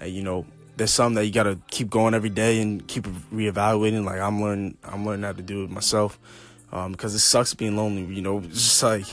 And, 0.00 0.10
you 0.10 0.22
know, 0.22 0.44
there's 0.76 0.90
some 0.90 1.14
that 1.14 1.24
you 1.24 1.32
got 1.32 1.44
to 1.44 1.58
keep 1.70 1.88
going 1.88 2.14
every 2.14 2.30
day 2.30 2.60
and 2.60 2.86
keep 2.86 3.04
reevaluating. 3.32 4.04
Like 4.04 4.20
I'm 4.20 4.42
learning, 4.42 4.76
I'm 4.84 5.06
learning 5.06 5.24
how 5.24 5.32
to 5.32 5.42
do 5.42 5.64
it 5.64 5.70
myself. 5.70 6.18
Um, 6.72 6.92
because 6.92 7.14
it 7.14 7.20
sucks 7.20 7.54
being 7.54 7.76
lonely. 7.76 8.02
You 8.14 8.22
know, 8.22 8.38
it's 8.38 8.54
just 8.54 8.82
like 8.82 9.06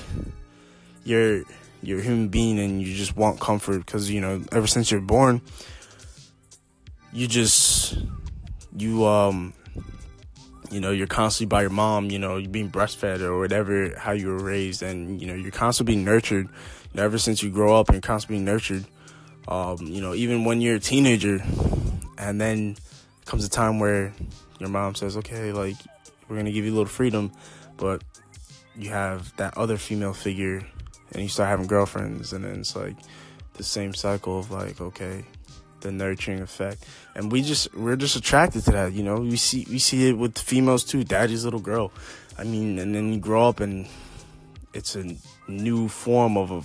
you're, 1.04 1.44
you're 1.82 2.00
a 2.00 2.04
human 2.04 2.28
being 2.30 2.60
and 2.60 2.82
you 2.82 2.94
just 2.96 3.16
want 3.16 3.40
comfort 3.40 3.86
because, 3.86 4.10
you 4.10 4.22
know, 4.22 4.44
ever 4.52 4.68
since 4.68 4.92
you're 4.92 5.02
born, 5.02 5.42
you 7.14 7.28
just, 7.28 7.98
you, 8.76 9.06
um, 9.06 9.54
you 10.72 10.80
know 10.80 10.92
you're 10.92 11.08
constantly 11.08 11.48
by 11.48 11.62
your 11.62 11.70
mom 11.70 12.12
you 12.12 12.20
know 12.20 12.38
you're 12.38 12.50
being 12.50 12.70
breastfed 12.70 13.22
or 13.22 13.40
whatever 13.40 13.94
how 13.98 14.12
you 14.12 14.28
were 14.28 14.38
raised 14.38 14.84
and 14.84 15.20
you 15.22 15.28
know 15.28 15.34
you're 15.34 15.52
constantly 15.52 15.96
being 15.96 16.06
nurtured 16.06 16.46
you 16.48 16.52
know, 16.94 17.04
ever 17.04 17.18
since 17.18 17.42
you 17.42 17.50
grow 17.50 17.80
up 17.80 17.90
and 17.90 18.02
constantly 18.02 18.38
being 18.38 18.46
nurtured. 18.46 18.86
Um, 19.48 19.78
you 19.82 20.02
know 20.02 20.14
even 20.14 20.46
when 20.46 20.62
you're 20.62 20.76
a 20.76 20.80
teenager 20.80 21.44
and 22.18 22.40
then 22.40 22.78
comes 23.26 23.46
a 23.46 23.50
time 23.50 23.80
where 23.80 24.14
your 24.60 24.70
mom 24.70 24.94
says 24.94 25.18
okay 25.18 25.52
like 25.52 25.76
we're 26.28 26.36
gonna 26.36 26.52
give 26.52 26.66
you 26.66 26.72
a 26.72 26.76
little 26.76 26.86
freedom 26.86 27.32
but 27.78 28.04
you 28.76 28.90
have 28.92 29.36
that 29.38 29.58
other 29.58 29.78
female 29.78 30.14
figure 30.14 30.64
and 31.14 31.22
you 31.24 31.30
start 31.30 31.50
having 31.50 31.68
girlfriends 31.68 32.34
and 32.34 32.46
then 32.46 32.60
it's 32.60 32.76
like 32.76 32.96
the 33.54 33.64
same 33.64 33.94
cycle 33.94 34.40
of 34.40 34.52
like 34.52 34.80
okay 34.80 35.26
the 35.82 35.92
nurturing 35.92 36.42
effect. 36.42 36.86
And 37.16 37.32
we 37.32 37.42
just 37.42 37.74
we're 37.74 37.96
just 37.96 38.16
attracted 38.16 38.64
to 38.66 38.72
that 38.72 38.94
you 38.94 39.04
know? 39.04 39.16
We 39.16 39.38
see 39.38 39.66
we 39.70 39.80
see 39.80 40.10
it 40.10 40.18
with 40.18 40.38
females 40.38 40.84
too. 40.84 41.04
Daddy's 41.04 41.46
little 41.46 41.60
girl. 41.60 41.92
I 42.38 42.44
mean 42.44 42.80
and 42.80 42.94
then 42.94 43.14
you 43.14 43.20
grow 43.20 43.48
up 43.48 43.60
and 43.60 43.88
it's 44.74 44.96
a 44.96 45.16
new 45.48 45.88
form 45.88 46.38
of 46.38 46.52
a 46.52 46.62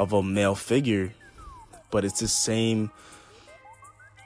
of 0.00 0.12
a 0.12 0.22
male 0.22 0.54
figure 0.54 1.12
but 1.90 2.04
it's 2.04 2.20
the 2.20 2.28
same 2.28 2.90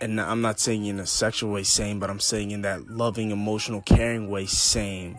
and 0.01 0.21
i'm 0.21 0.41
not 0.41 0.59
saying 0.59 0.87
in 0.87 0.99
a 0.99 1.07
sexual 1.07 1.53
way 1.53 1.63
same 1.63 1.99
but 1.99 2.11
i'm 2.11 2.21
saying 2.21 2.51
in 2.51 2.63
that 2.63 2.89
loving 2.89 3.31
emotional 3.31 3.83
caring 3.83 4.31
way 4.31 4.47
same 4.47 5.19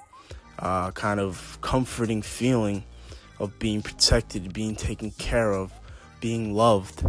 uh, 0.60 0.92
kind 0.92 1.20
of 1.20 1.58
comforting 1.62 2.22
feeling 2.22 2.84
of 3.40 3.58
being 3.60 3.82
protected 3.82 4.52
being 4.54 4.76
taken 4.76 5.12
care 5.12 5.54
of 5.54 5.72
being 6.22 6.54
loved 6.54 7.06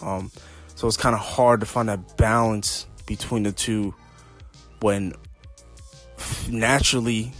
um, 0.00 0.30
so 0.74 0.86
it's 0.86 0.96
kind 0.96 1.14
of 1.14 1.20
hard 1.20 1.60
to 1.60 1.66
find 1.66 1.88
that 1.88 2.16
balance 2.16 2.86
between 3.06 3.44
the 3.44 3.52
two 3.52 3.94
when 4.80 5.14
naturally, 6.48 7.32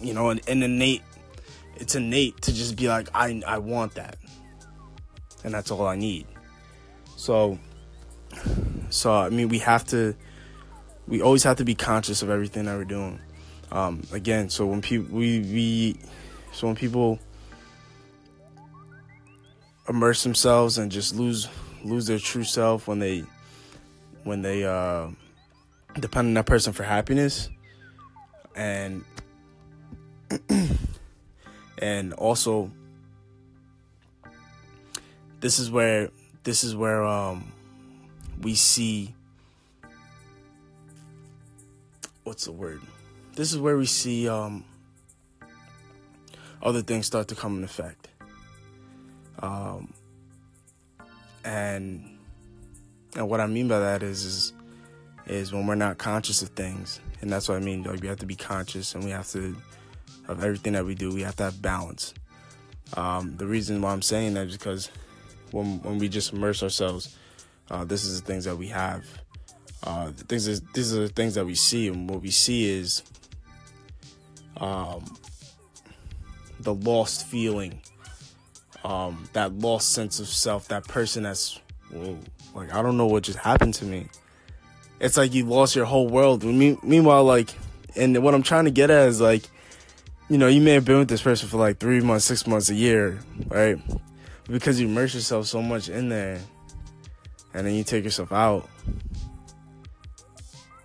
you 0.00 0.14
know, 0.14 0.30
an, 0.30 0.40
an 0.48 0.62
innate, 0.62 1.02
it's 1.76 1.94
innate 1.94 2.40
to 2.42 2.52
just 2.52 2.76
be 2.76 2.88
like, 2.88 3.08
I, 3.14 3.42
I 3.46 3.58
want 3.58 3.94
that. 3.94 4.16
And 5.44 5.54
that's 5.54 5.70
all 5.70 5.86
I 5.86 5.96
need. 5.96 6.26
So, 7.16 7.58
so, 8.90 9.12
I 9.12 9.30
mean, 9.30 9.48
we 9.48 9.58
have 9.58 9.84
to, 9.86 10.14
we 11.06 11.20
always 11.20 11.42
have 11.44 11.56
to 11.58 11.64
be 11.64 11.74
conscious 11.74 12.22
of 12.22 12.30
everything 12.30 12.66
that 12.66 12.76
we're 12.76 12.84
doing. 12.84 13.20
Um, 13.70 14.02
again, 14.12 14.50
so 14.50 14.66
when 14.66 14.82
people, 14.82 15.16
we, 15.16 15.40
we, 15.40 15.96
so 16.52 16.66
when 16.66 16.76
people 16.76 17.18
immerse 19.88 20.22
themselves 20.22 20.78
and 20.78 20.92
just 20.92 21.14
lose 21.14 21.48
lose 21.84 22.06
their 22.06 22.18
true 22.18 22.44
self 22.44 22.86
when 22.86 22.98
they 22.98 23.24
when 24.24 24.42
they 24.42 24.64
uh, 24.64 25.08
depend 25.98 26.28
on 26.28 26.34
that 26.34 26.46
person 26.46 26.72
for 26.72 26.84
happiness. 26.84 27.50
And 28.54 29.04
and 31.78 32.12
also 32.14 32.70
this 35.40 35.58
is 35.58 35.70
where 35.70 36.10
this 36.44 36.64
is 36.64 36.76
where 36.76 37.02
um 37.04 37.52
we 38.40 38.54
see 38.54 39.14
what's 42.24 42.44
the 42.44 42.52
word? 42.52 42.80
This 43.34 43.52
is 43.52 43.58
where 43.58 43.76
we 43.76 43.86
see 43.86 44.28
um 44.28 44.64
other 46.62 46.82
things 46.82 47.06
start 47.06 47.28
to 47.28 47.34
come 47.34 47.58
in 47.58 47.64
effect 47.64 48.08
um 49.40 49.92
and 51.44 52.18
and 53.16 53.28
what 53.28 53.40
I 53.40 53.46
mean 53.46 53.68
by 53.68 53.78
that 53.78 54.02
is 54.02 54.24
is 54.24 54.52
is 55.26 55.52
when 55.52 55.66
we're 55.66 55.74
not 55.74 55.98
conscious 55.98 56.42
of 56.42 56.48
things, 56.50 57.00
and 57.20 57.30
that's 57.30 57.48
what 57.48 57.56
I 57.56 57.60
mean. 57.60 57.82
Like 57.84 58.00
we 58.00 58.08
have 58.08 58.18
to 58.18 58.26
be 58.26 58.34
conscious, 58.34 58.94
and 58.94 59.04
we 59.04 59.10
have 59.10 59.28
to 59.30 59.56
of 60.28 60.42
everything 60.42 60.72
that 60.74 60.84
we 60.84 60.94
do. 60.94 61.12
We 61.12 61.22
have 61.22 61.36
to 61.36 61.44
have 61.44 61.62
balance. 61.62 62.14
Um, 62.96 63.36
the 63.36 63.46
reason 63.46 63.80
why 63.80 63.92
I'm 63.92 64.02
saying 64.02 64.34
that 64.34 64.46
is 64.46 64.56
because 64.56 64.90
when 65.50 65.80
when 65.82 65.98
we 65.98 66.08
just 66.08 66.32
immerse 66.32 66.62
ourselves, 66.62 67.16
uh, 67.70 67.84
this 67.84 68.04
is 68.04 68.20
the 68.20 68.26
things 68.26 68.44
that 68.44 68.56
we 68.56 68.68
have. 68.68 69.04
Uh, 69.84 70.06
the 70.16 70.24
things 70.24 70.46
is, 70.46 70.62
these 70.74 70.94
are 70.94 71.00
the 71.00 71.08
things 71.08 71.34
that 71.34 71.44
we 71.44 71.56
see, 71.56 71.88
and 71.88 72.08
what 72.08 72.22
we 72.22 72.30
see 72.30 72.70
is 72.70 73.02
um, 74.58 75.04
the 76.62 76.74
lost 76.74 77.26
feeling 77.26 77.80
um, 78.84 79.28
that 79.32 79.58
lost 79.58 79.92
sense 79.92 80.20
of 80.20 80.28
self, 80.28 80.68
that 80.68 80.86
person 80.88 81.22
that's, 81.24 81.60
well, 81.90 82.18
like, 82.54 82.74
I 82.74 82.82
don't 82.82 82.96
know 82.96 83.06
what 83.06 83.22
just 83.22 83.38
happened 83.38 83.74
to 83.74 83.84
me. 83.84 84.08
It's 85.00 85.16
like 85.16 85.34
you 85.34 85.44
lost 85.44 85.74
your 85.74 85.84
whole 85.84 86.08
world. 86.08 86.44
Me- 86.44 86.78
meanwhile, 86.82 87.24
like, 87.24 87.54
and 87.96 88.22
what 88.22 88.34
I'm 88.34 88.42
trying 88.42 88.64
to 88.64 88.70
get 88.70 88.90
at 88.90 89.08
is 89.08 89.20
like, 89.20 89.44
you 90.28 90.38
know, 90.38 90.46
you 90.46 90.60
may 90.60 90.72
have 90.72 90.84
been 90.84 90.98
with 90.98 91.08
this 91.08 91.22
person 91.22 91.48
for 91.48 91.58
like 91.58 91.78
three 91.78 92.00
months, 92.00 92.24
six 92.24 92.46
months, 92.46 92.70
a 92.70 92.74
year, 92.74 93.18
right? 93.48 93.78
Because 94.48 94.80
you 94.80 94.88
immerse 94.88 95.14
yourself 95.14 95.46
so 95.46 95.60
much 95.60 95.88
in 95.88 96.08
there, 96.08 96.40
and 97.52 97.66
then 97.66 97.74
you 97.74 97.84
take 97.84 98.04
yourself 98.04 98.32
out, 98.32 98.68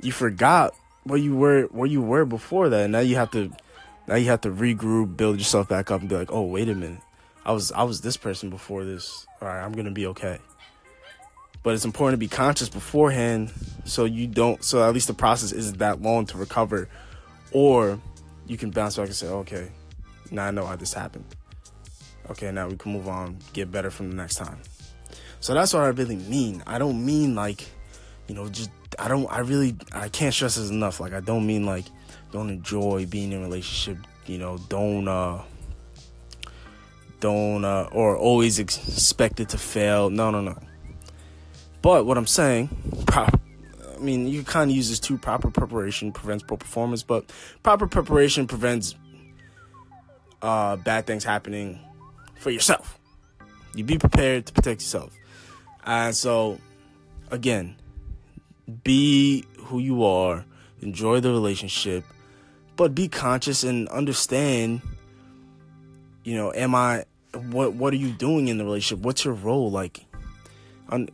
you 0.01 0.11
forgot 0.11 0.73
where 1.03 1.17
you 1.17 1.35
were, 1.35 1.63
where 1.71 1.87
you 1.87 2.01
were 2.01 2.25
before 2.25 2.69
that. 2.69 2.83
And 2.83 2.91
now 2.91 2.99
you 2.99 3.15
have 3.15 3.31
to, 3.31 3.51
now 4.07 4.15
you 4.15 4.25
have 4.25 4.41
to 4.41 4.49
regroup, 4.49 5.17
build 5.17 5.37
yourself 5.37 5.67
back 5.67 5.91
up, 5.91 6.01
and 6.01 6.09
be 6.09 6.15
like, 6.15 6.31
oh, 6.31 6.43
wait 6.43 6.69
a 6.69 6.75
minute 6.75 7.01
I 7.47 7.53
was 7.53 7.71
I 7.71 7.83
was 7.83 8.01
this 8.01 8.17
person 8.17 8.49
before 8.49 8.83
this. 8.83 9.25
All 9.41 9.47
right, 9.47 9.63
I'm 9.63 9.71
gonna 9.71 9.91
be 9.91 10.07
okay. 10.07 10.37
But 11.63 11.75
it's 11.75 11.85
important 11.85 12.15
to 12.15 12.17
be 12.17 12.27
conscious 12.27 12.67
beforehand, 12.67 13.53
so 13.85 14.03
you 14.03 14.27
don't. 14.27 14.61
So 14.63 14.85
at 14.85 14.93
least 14.93 15.07
the 15.07 15.13
process 15.13 15.53
isn't 15.53 15.77
that 15.79 16.01
long 16.01 16.25
to 16.27 16.37
recover, 16.37 16.89
or 17.53 18.01
you 18.47 18.57
can 18.57 18.69
bounce 18.71 18.97
back 18.97 19.05
and 19.05 19.15
say, 19.15 19.27
okay, 19.27 19.69
now 20.29 20.45
I 20.45 20.51
know 20.51 20.65
how 20.65 20.75
this 20.75 20.93
happened. 20.93 21.23
Okay, 22.29 22.51
now 22.51 22.67
we 22.67 22.75
can 22.75 22.91
move 22.91 23.07
on, 23.07 23.37
get 23.53 23.71
better 23.71 23.89
from 23.89 24.09
the 24.09 24.17
next 24.17 24.35
time. 24.35 24.59
So 25.39 25.53
that's 25.53 25.73
what 25.73 25.83
I 25.83 25.87
really 25.87 26.17
mean. 26.17 26.61
I 26.67 26.79
don't 26.79 27.05
mean 27.05 27.33
like, 27.33 27.65
you 28.27 28.35
know, 28.35 28.49
just 28.49 28.71
I 28.99 29.07
don't. 29.07 29.31
I 29.31 29.39
really 29.39 29.77
I 29.93 30.09
can't 30.09 30.33
stress 30.33 30.55
this 30.57 30.69
enough. 30.69 30.99
Like 30.99 31.13
I 31.13 31.21
don't 31.21 31.47
mean 31.47 31.65
like 31.65 31.85
don't 32.31 32.49
enjoy 32.49 33.05
being 33.05 33.31
in 33.31 33.39
a 33.39 33.41
relationship. 33.41 34.05
You 34.25 34.37
know, 34.37 34.57
don't. 34.69 35.07
uh 35.07 35.41
don't 37.19 37.65
uh, 37.65 37.89
or 37.91 38.15
always 38.15 38.59
expect 38.59 39.39
it 39.39 39.49
to 39.49 39.57
fail. 39.57 40.09
No, 40.09 40.31
no, 40.31 40.41
no. 40.41 40.57
But 41.81 42.05
what 42.05 42.17
I'm 42.17 42.27
saying, 42.27 42.69
prop, 43.05 43.39
I 43.95 43.99
mean, 43.99 44.27
you 44.27 44.43
kind 44.43 44.69
of 44.69 44.75
use 44.75 44.89
this 44.89 44.99
too. 44.99 45.17
Proper 45.17 45.49
preparation 45.49 46.11
prevents 46.11 46.43
poor 46.43 46.57
performance, 46.57 47.03
but 47.03 47.31
proper 47.63 47.87
preparation 47.87 48.47
prevents 48.47 48.95
uh, 50.41 50.75
bad 50.77 51.07
things 51.07 51.23
happening 51.23 51.79
for 52.35 52.51
yourself. 52.51 52.99
You 53.73 53.83
be 53.83 53.97
prepared 53.97 54.45
to 54.47 54.53
protect 54.53 54.81
yourself. 54.81 55.13
And 55.85 56.15
so, 56.15 56.59
again, 57.31 57.75
be 58.83 59.45
who 59.59 59.79
you 59.79 60.03
are, 60.03 60.45
enjoy 60.81 61.19
the 61.19 61.31
relationship, 61.31 62.03
but 62.77 62.95
be 62.95 63.07
conscious 63.07 63.63
and 63.63 63.89
understand, 63.89 64.81
you 66.23 66.35
know, 66.37 66.53
am 66.53 66.75
I 66.75 67.05
what 67.33 67.73
what 67.73 67.91
are 67.91 67.97
you 67.97 68.11
doing 68.11 68.47
in 68.47 68.57
the 68.57 68.63
relationship? 68.63 69.03
What's 69.03 69.25
your 69.25 69.33
role 69.33 69.69
like? 69.69 70.05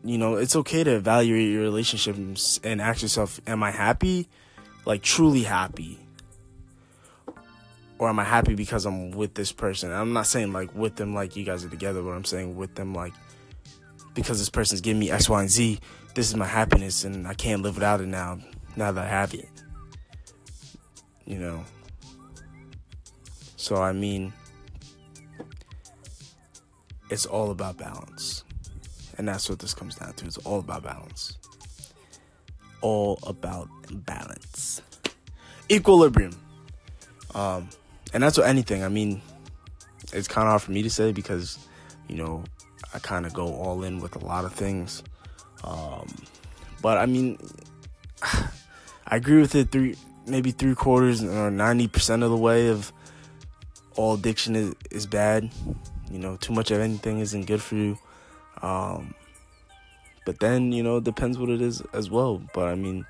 You 0.04 0.20
know, 0.20 0.36
it's 0.36 0.56
okay 0.58 0.84
to 0.84 0.92
evaluate 0.92 1.50
your 1.50 1.64
relationships 1.64 2.60
and 2.64 2.80
ask 2.80 3.02
yourself, 3.02 3.42
am 3.48 3.64
I 3.64 3.72
happy? 3.72 4.30
Like 4.86 5.02
truly 5.02 5.42
happy? 5.42 5.98
Or 7.98 8.10
am 8.10 8.20
I 8.20 8.24
happy 8.24 8.54
because 8.54 8.86
I'm 8.86 9.12
with 9.12 9.34
this 9.34 9.52
person? 9.52 9.92
I'm 9.92 10.14
not 10.14 10.28
saying 10.28 10.54
like 10.54 10.76
with 10.76 10.98
them 10.98 11.16
like 11.16 11.36
you 11.36 11.44
guys 11.44 11.66
are 11.66 11.70
together, 11.70 12.04
but 12.04 12.12
I'm 12.12 12.26
saying 12.26 12.56
with 12.56 12.76
them 12.76 12.94
like 12.94 13.14
because 14.14 14.38
this 14.38 14.50
person's 14.50 14.82
giving 14.82 15.00
me 15.00 15.10
X, 15.10 15.28
Y, 15.28 15.40
and 15.40 15.50
Z, 15.50 15.80
this 16.14 16.30
is 16.30 16.36
my 16.36 16.46
happiness 16.46 17.04
and 17.04 17.28
I 17.28 17.34
can't 17.34 17.64
live 17.64 17.76
without 17.76 18.02
it 18.02 18.08
now, 18.08 18.40
now 18.76 18.92
that 18.92 19.06
I 19.06 19.08
have 19.08 19.34
it. 19.34 19.50
You 21.26 21.38
know? 21.38 21.64
So, 23.56 23.78
I 23.78 23.94
mean, 23.94 24.34
it's 27.10 27.26
all 27.26 27.52
about 27.52 27.78
balance. 27.78 28.44
And 29.18 29.28
that's 29.28 29.50
what 29.50 29.60
this 29.60 29.74
comes 29.74 29.96
down 29.96 30.14
to. 30.14 30.26
It's 30.26 30.38
all 30.40 30.60
about 30.60 30.84
balance. 30.84 31.38
All 32.82 33.20
about 33.24 33.70
balance. 34.06 34.82
Equilibrium. 35.72 36.34
Um, 37.36 37.70
and 38.14 38.22
that's 38.22 38.38
what 38.38 38.48
anything, 38.48 38.84
I 38.84 38.90
mean, 38.90 39.22
it's 40.12 40.28
kind 40.28 40.46
of 40.46 40.50
hard 40.50 40.62
for 40.62 40.72
me 40.72 40.84
to 40.84 40.90
say 40.90 41.12
because, 41.12 41.58
you 42.08 42.16
know, 42.18 42.44
I 42.94 43.00
kind 43.00 43.26
of 43.26 43.34
go 43.34 43.48
all 43.54 43.84
in 43.84 44.00
with 44.00 44.16
a 44.16 44.26
lot 44.26 44.46
of 44.46 44.54
things. 44.54 45.04
Um, 45.64 46.08
but 46.82 46.98
I 46.98 47.06
mean, 47.06 47.38
I 48.24 49.16
agree 49.16 49.40
with 49.42 49.56
it 49.56 49.72
three, 49.72 49.96
maybe 50.26 50.52
three 50.52 50.76
quarters 50.76 51.24
or 51.24 51.50
90% 51.52 52.24
of 52.24 52.30
the 52.30 52.38
way 52.38 52.68
of 52.68 52.92
all 53.96 54.16
addiction 54.16 54.56
is, 54.56 54.74
is 54.92 55.06
bad. 55.06 55.50
You 56.12 56.20
know, 56.20 56.38
too 56.38 56.54
much 56.54 56.72
of 56.72 56.80
anything 56.80 57.20
isn't 57.20 57.46
good 57.46 57.62
for 57.62 57.76
you. 57.76 57.98
Um, 58.62 59.14
but 60.26 60.40
then, 60.40 60.72
you 60.72 60.84
know, 60.84 60.98
it 60.98 61.04
depends 61.04 61.38
what 61.38 61.50
it 61.50 61.62
is 61.62 61.82
as 61.94 62.10
well. 62.10 62.42
But 62.54 62.70
I 62.70 62.76
mean, 62.76 63.06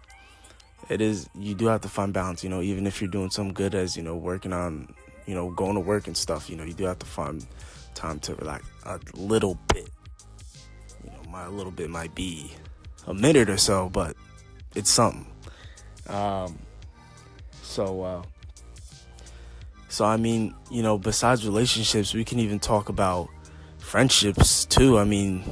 it 0.89 1.01
is, 1.01 1.29
you 1.36 1.53
do 1.55 1.67
have 1.67 1.82
to 1.82 1.89
find 1.89 2.13
balance, 2.13 2.43
you 2.43 2.50
know, 2.50 2.62
even 2.62 2.88
if 2.88 3.01
you're 3.01 3.12
doing 3.12 3.29
some 3.29 3.53
good 3.53 3.75
as, 3.75 3.96
you 3.96 4.03
know, 4.03 4.15
working 4.15 4.53
on, 4.53 4.93
you 5.25 5.36
know, 5.36 5.50
going 5.51 5.75
to 5.75 5.79
work 5.79 6.08
and 6.08 6.17
stuff, 6.17 6.50
you 6.50 6.55
know, 6.55 6.63
you 6.63 6.74
do 6.74 6.86
have 6.86 7.00
to 7.00 7.05
find 7.05 7.46
time 7.93 8.20
to 8.20 8.36
relax 8.36 8.65
a 8.86 9.00
little 9.13 9.58
bit. 9.74 9.89
You 11.03 11.12
know, 11.12 11.29
my 11.29 11.48
little 11.48 11.72
bit 11.72 11.89
might 11.89 12.13
be 12.15 12.51
a 13.08 13.13
minute 13.13 13.50
or 13.50 13.58
so, 13.58 13.89
but 13.89 14.15
it's 14.75 14.89
something. 14.89 15.25
Um, 16.08 16.58
so, 17.63 18.03
uh, 18.03 18.24
so 19.89 20.05
I 20.05 20.17
mean, 20.17 20.53
you 20.70 20.84
know, 20.84 20.98
besides 20.98 21.46
relationships, 21.46 22.13
we 22.13 22.24
can 22.24 22.39
even 22.39 22.60
talk 22.60 22.89
about 22.89 23.29
friendships 23.79 24.65
too. 24.65 25.00
I 25.00 25.05
mean, 25.05 25.43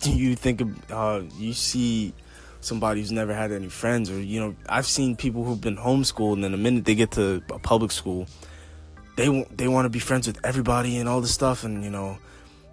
do 0.00 0.10
you 0.16 0.34
think 0.34 0.62
uh, 0.90 1.22
you 1.36 1.52
see 1.52 2.14
somebody 2.60 3.00
who's 3.00 3.12
never 3.12 3.34
had 3.34 3.52
any 3.52 3.68
friends, 3.68 4.10
or 4.10 4.20
you 4.20 4.40
know, 4.40 4.56
I've 4.68 4.86
seen 4.86 5.16
people 5.16 5.44
who've 5.44 5.60
been 5.60 5.76
homeschooled, 5.76 6.34
and 6.34 6.44
then 6.44 6.52
the 6.52 6.58
minute 6.58 6.84
they 6.84 6.94
get 6.94 7.12
to 7.12 7.42
a 7.50 7.58
public 7.58 7.92
school, 7.92 8.26
they 9.16 9.46
they 9.50 9.68
want 9.68 9.84
to 9.84 9.90
be 9.90 9.98
friends 9.98 10.26
with 10.26 10.44
everybody 10.44 10.98
and 10.98 11.08
all 11.08 11.20
this 11.20 11.34
stuff, 11.34 11.64
and 11.64 11.84
you 11.84 11.90
know, 11.90 12.18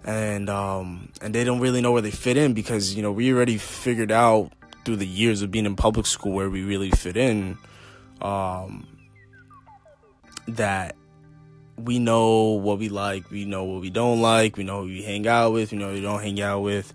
and 0.04 0.48
um, 0.48 1.10
and 1.20 1.34
they 1.34 1.44
don't 1.44 1.60
really 1.60 1.80
know 1.80 1.92
where 1.92 2.02
they 2.02 2.10
fit 2.10 2.36
in 2.36 2.54
because 2.54 2.94
you 2.94 3.02
know 3.02 3.12
we 3.12 3.32
already 3.32 3.58
figured 3.58 4.10
out 4.10 4.52
through 4.84 4.96
the 4.96 5.06
years 5.06 5.42
of 5.42 5.50
being 5.50 5.66
in 5.66 5.76
public 5.76 6.06
school 6.06 6.32
where 6.32 6.50
we 6.50 6.62
really 6.62 6.90
fit 6.90 7.16
in, 7.16 7.58
um, 8.20 8.86
that 10.48 10.96
we 11.76 11.98
know 11.98 12.50
what 12.50 12.78
we 12.78 12.88
like, 12.88 13.30
we 13.30 13.44
know 13.44 13.64
what 13.64 13.80
we 13.80 13.90
don't 13.90 14.20
like, 14.20 14.56
we 14.56 14.64
know 14.64 14.82
who 14.82 14.88
we 14.88 15.02
hang 15.02 15.26
out 15.26 15.52
with, 15.52 15.72
we 15.72 15.78
know 15.78 15.88
who 15.88 15.94
we 15.94 16.00
don't 16.00 16.22
hang 16.22 16.40
out 16.40 16.60
with. 16.60 16.92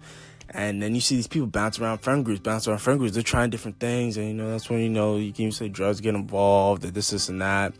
And 0.49 0.81
then 0.81 0.95
you 0.95 1.01
see 1.01 1.15
these 1.15 1.27
people 1.27 1.47
bounce 1.47 1.79
around 1.79 1.99
friend 1.99 2.23
groups, 2.23 2.39
bounce 2.39 2.67
around 2.67 2.79
friend 2.79 2.99
groups. 2.99 3.13
They're 3.13 3.23
trying 3.23 3.49
different 3.49 3.79
things, 3.79 4.15
and 4.15 4.27
you 4.27 4.33
know 4.33 4.49
that's 4.49 4.69
when 4.69 4.79
you 4.79 4.89
know 4.89 5.17
you 5.17 5.33
can 5.33 5.43
even 5.43 5.51
say 5.51 5.67
drugs 5.67 5.99
get 5.99 6.15
involved, 6.15 6.83
that 6.83 6.93
this, 6.93 7.09
this, 7.09 7.27
and 7.27 7.41
that 7.41 7.73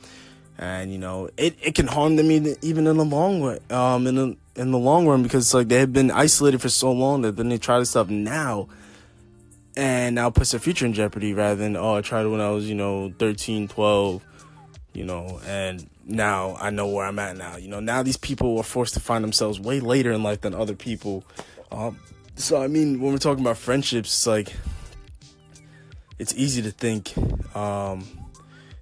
and 0.57 0.91
you 0.91 0.97
know 0.97 1.29
it, 1.37 1.55
it 1.61 1.75
can 1.75 1.87
harm 1.87 2.15
them 2.15 2.31
even 2.31 2.87
in 2.87 2.97
the 2.97 3.05
long 3.05 3.41
run 3.41 3.59
um 3.69 4.07
in 4.07 4.15
the 4.15 4.37
in 4.55 4.71
the 4.71 4.77
long 4.77 5.07
run 5.07 5.21
because 5.21 5.53
like 5.53 5.67
they 5.67 5.79
have 5.79 5.93
been 5.93 6.09
isolated 6.09 6.59
for 6.59 6.69
so 6.69 6.91
long 6.91 7.21
that 7.21 7.35
then 7.35 7.49
they 7.49 7.57
try 7.57 7.77
this 7.77 7.91
stuff 7.91 8.09
now 8.09 8.67
and 9.77 10.15
now 10.15 10.31
puts 10.31 10.51
their 10.51 10.59
future 10.59 10.87
in 10.87 10.93
jeopardy 10.93 11.33
rather 11.33 11.55
than 11.55 11.77
oh 11.77 11.95
I 11.95 12.01
tried 12.01 12.25
it 12.25 12.29
when 12.29 12.41
I 12.41 12.49
was 12.49 12.67
you 12.67 12.75
know 12.75 13.13
13 13.19 13.67
12 13.67 14.23
you 14.93 15.05
know 15.05 15.39
and 15.45 15.87
now 16.03 16.57
I 16.59 16.71
know 16.71 16.87
where 16.87 17.05
I'm 17.05 17.19
at 17.19 17.37
now. 17.37 17.57
You 17.57 17.69
know 17.69 17.79
now 17.79 18.01
these 18.01 18.17
people 18.17 18.57
are 18.57 18.63
forced 18.63 18.95
to 18.95 18.99
find 18.99 19.23
themselves 19.23 19.59
way 19.59 19.79
later 19.79 20.11
in 20.11 20.23
life 20.23 20.41
than 20.41 20.55
other 20.55 20.73
people. 20.73 21.23
Um 21.71 21.99
so 22.35 22.61
I 22.61 22.67
mean 22.67 22.99
when 22.99 23.11
we're 23.11 23.19
talking 23.19 23.43
about 23.43 23.57
friendships 23.57 24.09
it's 24.09 24.27
like 24.27 24.53
it's 26.17 26.33
easy 26.33 26.63
to 26.63 26.71
think 26.71 27.15
um 27.55 28.03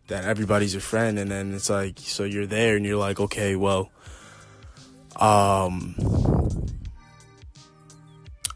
that 0.07 0.23
everybody's 0.23 0.73
your 0.73 0.81
friend 0.81 1.19
and 1.19 1.29
then 1.29 1.53
it's 1.53 1.69
like 1.69 1.99
so 1.99 2.23
you're 2.23 2.45
there 2.45 2.77
and 2.77 2.85
you're 2.85 2.97
like 2.97 3.19
okay 3.19 3.57
well 3.57 3.91
um 5.19 6.34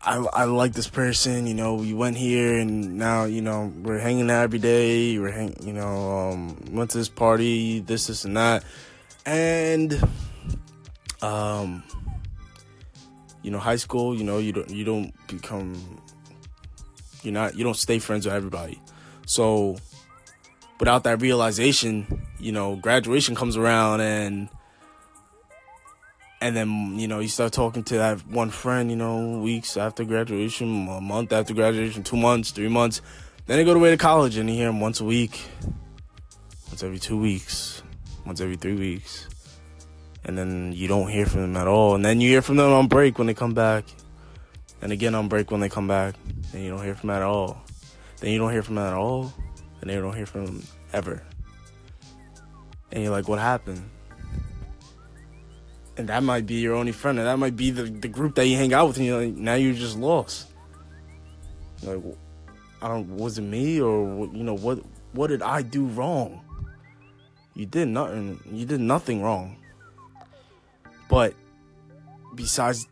I, 0.02 0.16
I 0.32 0.44
like 0.46 0.72
this 0.72 0.88
person, 0.88 1.46
you 1.46 1.54
know, 1.54 1.76
we 1.76 1.94
went 1.94 2.16
here 2.16 2.58
and 2.58 2.98
now, 2.98 3.26
you 3.26 3.42
know, 3.42 3.72
we're 3.82 4.00
hanging 4.00 4.32
out 4.32 4.44
every 4.44 4.60
day. 4.60 5.20
We're 5.20 5.32
hang, 5.32 5.58
you 5.62 5.74
know, 5.74 6.32
um, 6.32 6.58
went 6.72 6.92
to 6.92 6.98
this 6.98 7.10
party, 7.10 7.82
this, 7.82 8.08
this, 8.08 8.24
and 8.24 8.38
that. 8.38 8.64
And, 9.26 10.02
um, 11.22 11.84
you 13.42 13.52
know, 13.52 13.60
high 13.60 13.76
school, 13.76 14.16
you 14.16 14.24
know, 14.24 14.38
you 14.38 14.54
don't, 14.54 14.70
you 14.70 14.86
don't 14.86 15.14
become, 15.28 16.02
you're 17.22 17.34
not, 17.34 17.56
you 17.56 17.66
don't 17.66 17.78
stay 17.78 18.00
friends 18.00 18.26
with 18.26 18.34
everybody. 18.36 18.82
So, 19.26 19.78
without 20.80 21.04
that 21.04 21.22
realization, 21.22 22.26
you 22.40 22.54
know, 22.54 22.78
graduation 22.78 23.36
comes 23.36 23.58
around 23.58 24.00
and 24.00 24.48
and 26.42 26.56
then 26.56 26.98
you 26.98 27.08
know 27.08 27.20
you 27.20 27.28
start 27.28 27.54
talking 27.54 27.84
to 27.84 27.98
that 27.98 28.26
one 28.28 28.50
friend, 28.50 28.90
you 28.90 28.96
know, 28.96 29.40
weeks 29.40 29.78
after 29.78 30.04
graduation, 30.04 30.88
a 30.88 31.02
month 31.02 31.34
after 31.34 31.54
graduation, 31.54 32.04
two 32.04 32.18
months, 32.18 32.52
three 32.52 32.68
months. 32.68 33.02
Then 33.46 33.58
they 33.58 33.64
go 33.64 33.74
away 33.74 33.92
to 33.92 33.98
college 33.98 34.38
and 34.38 34.50
you 34.50 34.56
hear 34.56 34.68
them 34.68 34.80
once 34.80 35.00
a 35.00 35.06
week, 35.06 35.48
once 36.68 36.84
every 36.84 37.00
two 37.00 37.20
weeks, 37.20 37.82
once 38.26 38.42
every 38.42 38.56
three 38.56 38.76
weeks, 38.76 39.28
and 40.24 40.38
then 40.38 40.72
you 40.74 40.88
don't 40.88 41.10
hear 41.10 41.26
from 41.26 41.42
them 41.42 41.58
at 41.58 41.68
all. 41.68 41.96
And 41.96 42.06
then 42.06 42.22
you 42.22 42.30
hear 42.30 42.42
from 42.42 42.58
them 42.58 42.72
on 42.72 42.88
break 42.88 43.18
when 43.18 43.28
they 43.28 43.34
come 43.34 43.54
back, 43.54 43.86
and 44.82 44.92
again 44.92 45.16
on 45.16 45.28
break 45.28 45.52
when 45.52 45.62
they 45.62 45.70
come 45.70 45.88
back, 45.88 46.16
and 46.54 46.64
you 46.64 46.70
don't 46.70 46.84
hear 46.84 46.96
from 46.96 47.08
them 47.08 47.18
at 47.18 47.24
all. 47.24 47.62
Then 48.20 48.32
you 48.32 48.38
don't 48.38 48.52
hear 48.52 48.64
from 48.64 48.76
them 48.76 48.86
at 48.86 48.94
all 48.94 49.34
and 49.82 49.90
they 49.90 49.96
don't 49.96 50.16
hear 50.16 50.26
from 50.26 50.46
them 50.46 50.64
ever. 50.94 51.22
And 52.92 53.04
you're 53.04 53.12
like, 53.12 53.28
what 53.28 53.40
happened? 53.40 53.90
And 56.00 56.08
that 56.08 56.24
might 56.24 56.46
be 56.46 56.56
your 56.56 56.76
only 56.76 56.94
friend, 56.94 57.20
and 57.20 57.28
that 57.28 57.38
might 57.38 57.56
be 57.56 57.72
the, 57.72 57.84
the 57.84 58.08
group 58.08 58.36
that 58.36 58.48
you 58.48 58.56
hang 58.56 58.74
out 58.74 58.88
with, 58.88 58.98
and 58.98 59.06
you're 59.06 59.22
like, 59.22 59.36
now 59.36 59.56
you're 59.56 59.74
just 59.74 59.98
lost. 59.98 60.48
Like, 61.84 62.02
I 62.82 62.88
don't, 62.88 63.18
was 63.18 63.38
it 63.38 63.42
me, 63.42 63.82
or 63.82 64.28
you 64.34 64.44
know, 64.44 64.56
what, 64.56 64.80
what 65.12 65.28
did 65.28 65.42
I 65.42 65.62
do 65.62 65.86
wrong? 65.88 66.42
You 67.54 67.66
did 67.66 67.90
nothing. 67.90 68.40
You 68.50 68.66
did 68.66 68.80
nothing 68.80 69.22
wrong. 69.22 69.58
But 71.10 71.34
besides 72.34 72.88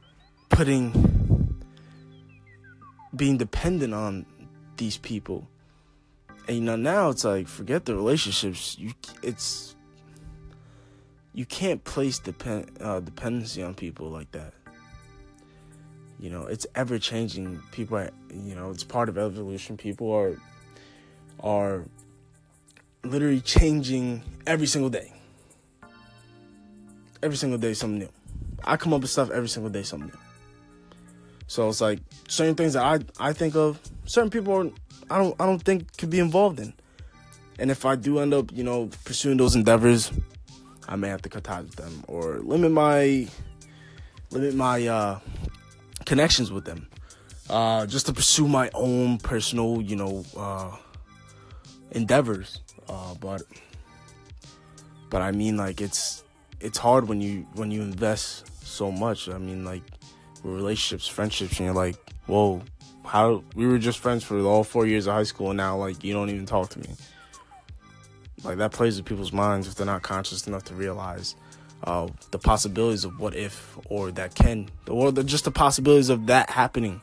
putting, 0.50 1.56
being 3.16 3.38
dependent 3.38 3.94
on 3.94 4.26
these 4.76 4.98
people 4.98 5.48
and 6.48 6.58
you 6.58 6.64
know 6.64 6.76
now 6.76 7.10
it's 7.10 7.24
like 7.24 7.48
forget 7.48 7.86
the 7.86 7.96
relationships. 7.96 8.78
You 8.80 8.94
it's 9.22 9.76
you 11.38 11.46
can't 11.46 11.84
place 11.84 12.18
depend 12.18 12.72
uh, 12.82 13.00
dependency 13.00 13.62
on 13.62 13.76
people 13.76 14.10
like 14.10 14.32
that. 14.32 14.54
You 16.20 16.32
know 16.32 16.48
it's 16.48 16.66
ever 16.74 16.98
changing. 16.98 17.62
People 17.72 17.98
are 17.98 18.10
you 18.34 18.56
know 18.56 18.72
it's 18.72 18.84
part 18.84 19.08
of 19.08 19.20
evolution. 19.20 19.78
People 19.78 20.12
are 20.12 20.36
are 21.40 21.86
literally 23.04 23.40
changing 23.40 24.24
every 24.48 24.66
single 24.66 24.90
day. 24.90 25.14
Every 27.22 27.38
single 27.38 27.60
day 27.60 27.76
something 27.76 28.00
new. 28.00 28.10
I 28.64 28.76
come 28.76 28.96
up 28.96 29.02
with 29.02 29.12
stuff 29.12 29.30
every 29.30 29.48
single 29.48 29.70
day 29.70 29.84
something 29.84 30.08
new. 30.08 30.20
So 31.46 31.70
it's 31.70 31.82
like 31.82 32.00
certain 32.28 32.56
things 32.56 32.74
that 32.74 32.84
I 32.84 33.30
I 33.30 33.32
think 33.32 33.56
of. 33.56 33.80
Certain 34.06 34.32
people 34.32 34.54
are 34.54 34.72
I 35.12 35.20
don't 35.20 35.40
I 35.40 35.46
don't 35.46 35.62
think 35.62 35.98
could 35.98 36.10
be 36.10 36.18
involved 36.18 36.60
in. 36.60 36.74
And 37.60 37.70
if 37.70 37.86
I 37.86 37.96
do 37.96 38.18
end 38.18 38.34
up, 38.34 38.52
you 38.52 38.64
know, 38.64 38.90
pursuing 39.06 39.38
those 39.38 39.56
endeavors, 39.56 40.12
I 40.88 40.96
may 40.96 41.10
have 41.10 41.22
to 41.24 41.30
cut 41.30 41.44
ties 41.44 41.66
with 41.66 41.76
them 41.76 42.04
or 42.08 42.40
limit 42.40 42.72
my 42.72 43.28
limit 44.32 44.56
my 44.56 44.88
uh, 44.88 45.20
connections 46.06 46.52
with 46.52 46.66
them. 46.66 46.88
uh, 47.50 47.86
just 47.86 48.06
to 48.08 48.14
pursue 48.14 48.48
my 48.48 48.70
own 48.74 49.18
personal, 49.18 49.82
you 49.82 49.96
know, 49.96 50.26
uh, 50.36 50.76
endeavors. 51.92 52.62
Uh, 52.90 53.14
but 53.16 53.44
but 55.10 55.22
I 55.22 55.32
mean, 55.32 55.58
like 55.58 55.82
it's 55.82 56.24
it's 56.60 56.78
hard 56.78 57.08
when 57.08 57.22
you 57.22 57.46
when 57.54 57.72
you 57.72 57.82
invest 57.82 58.66
so 58.66 58.92
much. 58.92 59.30
I 59.30 59.38
mean, 59.38 59.64
like 59.66 59.84
relationships, 60.44 61.08
friendships, 61.08 61.58
and 61.58 61.68
you're 61.68 61.76
like, 61.76 61.96
whoa, 62.28 62.62
how 63.06 63.44
we 63.56 63.66
were 63.66 63.78
just 63.78 64.00
friends 64.00 64.24
for 64.24 64.40
all 64.42 64.64
four 64.64 64.86
years 64.86 65.08
of 65.08 65.14
high 65.14 65.24
school, 65.24 65.50
and 65.52 65.58
now 65.58 65.78
like 65.78 66.04
you 66.04 66.14
don't 66.14 66.30
even 66.30 66.46
talk 66.46 66.70
to 66.72 66.80
me. 66.80 66.90
Like 68.44 68.58
that 68.58 68.72
plays 68.72 68.98
with 68.98 69.06
people's 69.06 69.34
minds 69.34 69.68
if 69.68 69.76
they're 69.76 69.86
not 69.86 70.04
conscious 70.04 70.48
enough 70.48 70.64
to 70.66 70.76
realize 70.76 71.36
uh, 71.84 72.08
the 72.32 72.40
possibilities 72.40 73.06
of 73.06 73.20
what 73.20 73.36
if 73.36 73.78
or 73.90 74.12
that 74.12 74.36
can, 74.36 74.70
or 74.88 75.12
the, 75.12 75.24
just 75.24 75.46
the 75.46 75.52
possibilities 75.52 76.10
of 76.10 76.28
that 76.28 76.50
happening. 76.50 77.02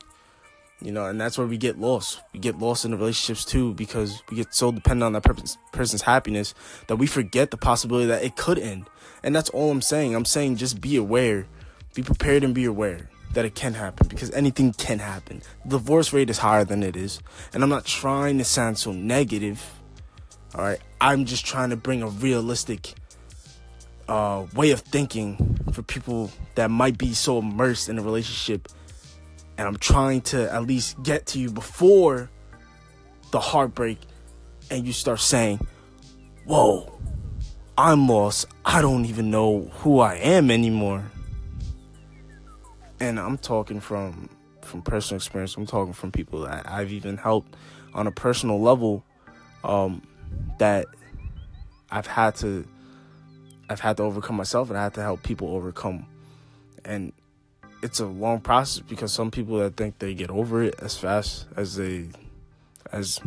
You 0.81 0.91
know, 0.91 1.05
and 1.05 1.19
that's 1.19 1.37
where 1.37 1.47
we 1.47 1.57
get 1.57 1.79
lost. 1.79 2.21
We 2.33 2.39
get 2.39 2.59
lost 2.59 2.83
in 2.83 2.91
the 2.91 2.97
relationships 2.97 3.45
too 3.45 3.73
because 3.73 4.21
we 4.29 4.37
get 4.37 4.53
so 4.53 4.71
dependent 4.71 5.03
on 5.03 5.13
that 5.13 5.23
person's, 5.23 5.57
person's 5.71 6.01
happiness 6.01 6.53
that 6.87 6.97
we 6.97 7.07
forget 7.07 7.51
the 7.51 7.57
possibility 7.57 8.07
that 8.07 8.23
it 8.23 8.35
could 8.35 8.59
end. 8.59 8.89
And 9.23 9.35
that's 9.35 9.49
all 9.49 9.71
I'm 9.71 9.81
saying. 9.81 10.13
I'm 10.13 10.25
saying 10.25 10.57
just 10.57 10.81
be 10.81 10.97
aware, 10.97 11.47
be 11.93 12.03
prepared, 12.03 12.43
and 12.43 12.53
be 12.53 12.65
aware 12.65 13.09
that 13.33 13.45
it 13.45 13.55
can 13.55 13.73
happen 13.73 14.07
because 14.07 14.31
anything 14.31 14.73
can 14.73 14.99
happen. 14.99 15.41
The 15.63 15.77
divorce 15.77 16.11
rate 16.11 16.29
is 16.29 16.39
higher 16.39 16.65
than 16.65 16.83
it 16.83 16.95
is. 16.95 17.21
And 17.53 17.63
I'm 17.63 17.69
not 17.69 17.85
trying 17.85 18.37
to 18.39 18.43
sound 18.43 18.77
so 18.77 18.91
negative. 18.91 19.74
All 20.53 20.63
right. 20.63 20.79
I'm 21.01 21.25
just 21.25 21.45
trying 21.45 21.71
to 21.71 21.75
bring 21.75 22.01
a 22.01 22.07
realistic 22.07 22.93
uh, 24.07 24.45
way 24.53 24.71
of 24.71 24.81
thinking 24.81 25.57
for 25.71 25.81
people 25.81 26.31
that 26.55 26.69
might 26.69 26.97
be 26.97 27.13
so 27.13 27.39
immersed 27.39 27.89
in 27.89 27.97
a 27.97 28.03
relationship. 28.03 28.67
And 29.57 29.67
I'm 29.67 29.77
trying 29.77 30.21
to 30.21 30.51
at 30.53 30.65
least 30.65 31.01
get 31.03 31.25
to 31.27 31.39
you 31.39 31.49
before 31.49 32.29
the 33.31 33.39
heartbreak 33.39 33.99
and 34.69 34.85
you 34.85 34.93
start 34.93 35.19
saying, 35.19 35.65
Whoa, 36.45 36.99
I'm 37.77 38.07
lost. 38.07 38.45
I 38.63 38.81
don't 38.81 39.05
even 39.05 39.31
know 39.31 39.71
who 39.79 39.99
I 39.99 40.15
am 40.15 40.51
anymore. 40.51 41.03
And 42.99 43.19
I'm 43.19 43.37
talking 43.37 43.79
from 43.79 44.29
from 44.61 44.81
personal 44.81 45.17
experience. 45.17 45.55
I'm 45.57 45.65
talking 45.65 45.93
from 45.93 46.11
people 46.11 46.41
that 46.41 46.69
I've 46.69 46.91
even 46.91 47.17
helped 47.17 47.55
on 47.93 48.07
a 48.07 48.11
personal 48.11 48.61
level 48.61 49.03
um, 49.63 50.01
that 50.57 50.87
I've 51.91 52.07
had 52.07 52.35
to 52.37 52.67
I've 53.69 53.79
had 53.79 53.97
to 53.97 54.03
overcome 54.03 54.35
myself 54.35 54.69
and 54.69 54.77
I 54.77 54.83
had 54.83 54.93
to 54.95 55.01
help 55.01 55.23
people 55.23 55.49
overcome. 55.49 56.05
And 56.83 57.13
it's 57.81 57.99
a 57.99 58.05
long 58.05 58.39
process 58.39 58.81
because 58.81 59.11
some 59.11 59.31
people 59.31 59.57
that 59.59 59.75
think 59.75 59.99
they 59.99 60.13
get 60.13 60.29
over 60.29 60.63
it 60.63 60.75
as 60.79 60.97
fast 60.97 61.45
as 61.55 61.75
they 61.75 62.09
as 62.91 63.19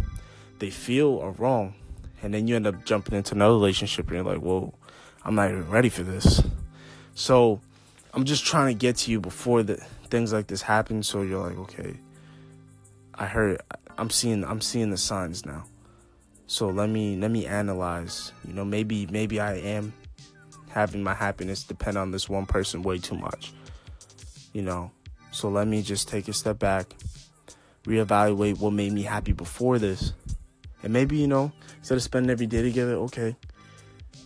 they 0.58 0.70
feel 0.70 1.18
are 1.20 1.32
wrong. 1.32 1.74
And 2.22 2.34
then 2.34 2.48
you 2.48 2.56
end 2.56 2.66
up 2.66 2.84
jumping 2.84 3.16
into 3.16 3.34
another 3.34 3.54
relationship 3.54 4.08
and 4.08 4.16
you're 4.16 4.24
like, 4.24 4.42
whoa, 4.42 4.74
I'm 5.24 5.34
not 5.34 5.50
even 5.50 5.68
ready 5.70 5.88
for 5.88 6.02
this. 6.02 6.42
So 7.14 7.60
I'm 8.12 8.24
just 8.24 8.44
trying 8.44 8.74
to 8.74 8.78
get 8.78 8.96
to 8.96 9.10
you 9.10 9.20
before 9.20 9.62
the 9.62 9.76
things 10.10 10.32
like 10.32 10.46
this 10.46 10.62
happen 10.62 11.02
so 11.02 11.22
you're 11.22 11.46
like, 11.46 11.58
okay, 11.58 11.94
I 13.14 13.26
heard 13.26 13.60
I'm 13.96 14.10
seeing 14.10 14.44
I'm 14.44 14.60
seeing 14.60 14.90
the 14.90 14.96
signs 14.96 15.44
now. 15.44 15.64
So 16.48 16.68
let 16.68 16.88
me 16.88 17.16
let 17.16 17.30
me 17.30 17.44
analyze. 17.44 18.32
You 18.46 18.54
know, 18.54 18.64
maybe 18.64 19.06
maybe 19.06 19.38
I 19.38 19.56
am 19.56 19.92
having 20.70 21.02
my 21.02 21.12
happiness 21.12 21.62
depend 21.62 21.98
on 21.98 22.10
this 22.10 22.28
one 22.28 22.46
person 22.46 22.82
way 22.82 22.98
too 22.98 23.16
much. 23.16 23.52
You 24.54 24.62
know, 24.62 24.90
so 25.30 25.50
let 25.50 25.68
me 25.68 25.82
just 25.82 26.08
take 26.08 26.26
a 26.26 26.32
step 26.32 26.58
back, 26.58 26.86
reevaluate 27.84 28.58
what 28.60 28.72
made 28.72 28.92
me 28.92 29.02
happy 29.02 29.32
before 29.32 29.78
this. 29.78 30.14
And 30.82 30.92
maybe, 30.92 31.18
you 31.18 31.28
know, 31.28 31.52
instead 31.76 31.96
of 31.96 32.02
spending 32.02 32.30
every 32.30 32.46
day 32.46 32.62
together, 32.62 32.94
okay, 32.94 33.36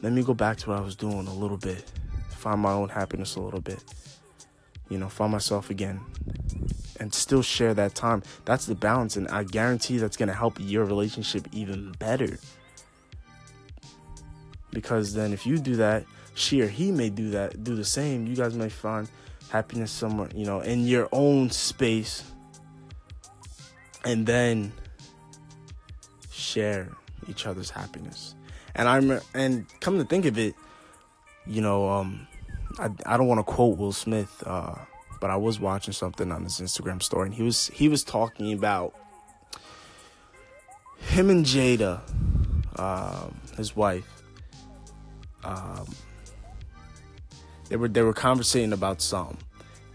let 0.01 0.13
me 0.13 0.23
go 0.23 0.33
back 0.33 0.59
to 0.59 0.71
what 0.71 0.79
I 0.79 0.83
was 0.83 0.95
doing 0.95 1.27
a 1.27 1.35
little 1.35 1.57
bit, 1.57 1.91
find 2.31 2.61
my 2.61 2.73
own 2.73 2.89
happiness 2.89 3.35
a 3.35 3.41
little 3.41 3.61
bit, 3.61 3.83
you 4.89 4.99
know, 4.99 5.09
find 5.09 5.33
myself 5.33 5.71
again, 5.71 6.01
and 7.01 7.13
still 7.13 7.43
share 7.43 7.75
that 7.75 7.95
time. 7.95 8.23
That's 8.45 8.67
the 8.67 8.75
balance, 8.75 9.17
and 9.17 9.29
I 9.29 9.45
guarantee 9.45 9.99
that's 9.99 10.17
gonna 10.17 10.35
help 10.35 10.57
your 10.59 10.85
relationship 10.85 11.49
even 11.53 11.93
better. 11.99 12.39
Because 14.71 15.15
then, 15.15 15.33
if 15.33 15.47
you 15.47 15.59
do 15.59 15.77
that, 15.77 16.05
she 16.35 16.63
or 16.63 16.69
he 16.69 16.91
may 16.91 17.11
do 17.11 17.31
that, 17.31 17.63
do 17.63 17.77
the 17.77 17.85
same. 17.85 18.27
You 18.27 18.37
guys 18.37 18.55
may 18.55 18.69
find 18.69 19.09
happiness 19.51 19.91
somewhere, 19.91 20.31
you 20.35 20.47
know, 20.47 20.61
in 20.61 20.87
your 20.87 21.09
own 21.13 21.51
space, 21.51 22.25
and 24.05 24.27
then 24.27 24.73
share 26.31 26.89
each 27.29 27.47
other's 27.47 27.71
happiness. 27.71 28.35
And 28.75 28.89
I'm 28.89 29.21
and 29.35 29.67
come 29.81 29.99
to 29.99 30.05
think 30.05 30.25
of 30.25 30.39
it, 30.39 30.55
you 31.47 31.61
know, 31.61 31.89
um, 31.89 32.27
I 32.79 32.91
I 33.05 33.17
don't 33.17 33.27
want 33.27 33.39
to 33.39 33.45
quote 33.45 33.77
Will 33.77 33.93
Smith, 33.93 34.43
uh, 34.47 34.77
but 35.23 35.31
I 35.31 35.37
was 35.37 35.61
watching 35.61 35.93
something 35.93 36.33
on 36.33 36.43
his 36.43 36.59
Instagram 36.59 37.01
story, 37.01 37.27
and 37.27 37.35
he 37.35 37.45
was 37.45 37.69
he 37.69 37.89
was 37.89 38.03
talking 38.03 38.53
about 38.53 38.93
him 40.99 41.31
and 41.31 41.47
Jada, 41.47 42.01
um, 42.77 43.37
his 43.57 43.77
wife. 43.77 44.05
Um, 45.45 45.87
they 47.69 47.77
were 47.77 47.87
they 47.87 48.03
were 48.03 48.13
conversating 48.13 48.73
about 48.73 49.01
some, 49.01 49.39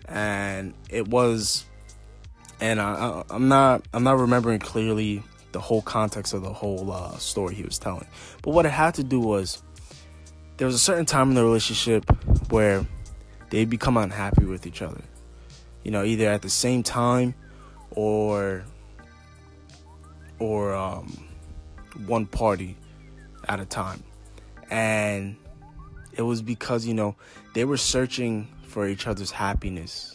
and 0.08 0.74
it 0.90 1.10
was, 1.10 1.66
and 2.62 2.80
I, 2.80 3.22
I 3.30 3.36
am 3.36 3.50
not 3.50 3.86
I'm 3.94 4.06
not 4.06 4.20
remembering 4.20 4.60
clearly 4.60 5.24
the 5.52 5.60
whole 5.60 5.82
context 5.82 6.34
of 6.34 6.42
the 6.42 6.54
whole 6.54 6.90
uh, 6.90 7.18
story 7.18 7.54
he 7.54 7.64
was 7.64 7.78
telling, 7.78 8.08
but 8.44 8.52
what 8.52 8.66
it 8.66 8.72
had 8.72 8.94
to 8.94 9.04
do 9.04 9.20
was 9.20 9.62
there 10.56 10.68
was 10.68 10.76
a 10.76 10.80
certain 10.80 11.06
time 11.06 11.28
in 11.28 11.36
the 11.36 11.44
relationship 11.44 12.06
where 12.50 12.86
they 13.50 13.66
become 13.66 13.98
unhappy 13.98 14.46
with 14.46 14.66
each 14.66 14.82
other, 14.82 15.02
you 15.88 15.92
know, 15.92 16.04
either 16.04 16.28
at 16.28 16.42
the 16.42 16.50
same 16.50 16.84
time 16.84 17.34
or 17.92 18.66
or 20.38 20.76
um, 20.76 21.26
one 22.06 22.26
party 22.26 22.76
at 23.48 23.62
a 23.62 23.66
time, 23.66 24.04
and 24.70 25.38
it 26.12 26.24
was 26.24 26.42
because, 26.42 26.86
you 26.86 26.94
know, 26.94 27.16
they 27.54 27.64
were 27.64 27.78
searching 27.78 28.50
for 28.64 28.86
each 28.86 29.08
other's 29.08 29.32
happiness 29.32 30.14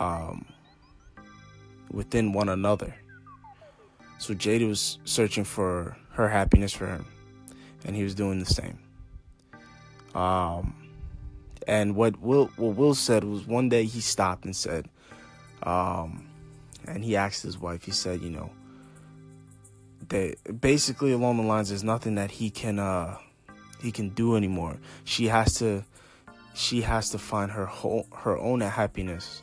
um, 0.00 0.44
within 1.92 2.32
one 2.32 2.48
another. 2.48 2.92
So 4.18 4.34
Jada 4.34 4.66
was 4.66 4.98
searching 5.04 5.44
for 5.44 5.96
her 6.14 6.28
happiness 6.28 6.72
for 6.72 6.88
him, 6.88 7.06
and 7.84 7.94
he 7.94 8.02
was 8.02 8.16
doing 8.16 8.40
the 8.40 8.44
same. 8.44 8.80
Um, 10.16 10.79
and 11.70 11.94
what 11.94 12.20
Will 12.20 12.50
what 12.56 12.74
Will 12.74 12.96
said 12.96 13.22
was 13.22 13.46
one 13.46 13.68
day 13.68 13.84
he 13.84 14.00
stopped 14.00 14.44
and 14.44 14.56
said, 14.56 14.88
um, 15.62 16.28
and 16.88 17.04
he 17.04 17.14
asked 17.14 17.44
his 17.44 17.58
wife. 17.58 17.84
He 17.84 17.92
said, 17.92 18.20
you 18.22 18.30
know, 18.30 18.50
that 20.08 20.60
basically 20.60 21.12
along 21.12 21.36
the 21.36 21.44
lines, 21.44 21.68
there's 21.68 21.84
nothing 21.84 22.16
that 22.16 22.32
he 22.32 22.50
can 22.50 22.80
uh, 22.80 23.16
he 23.80 23.92
can 23.92 24.08
do 24.08 24.34
anymore. 24.34 24.78
She 25.04 25.28
has 25.28 25.54
to 25.58 25.84
she 26.54 26.80
has 26.80 27.10
to 27.10 27.18
find 27.18 27.52
her 27.52 27.66
whole, 27.66 28.08
her 28.16 28.36
own 28.36 28.62
happiness 28.62 29.40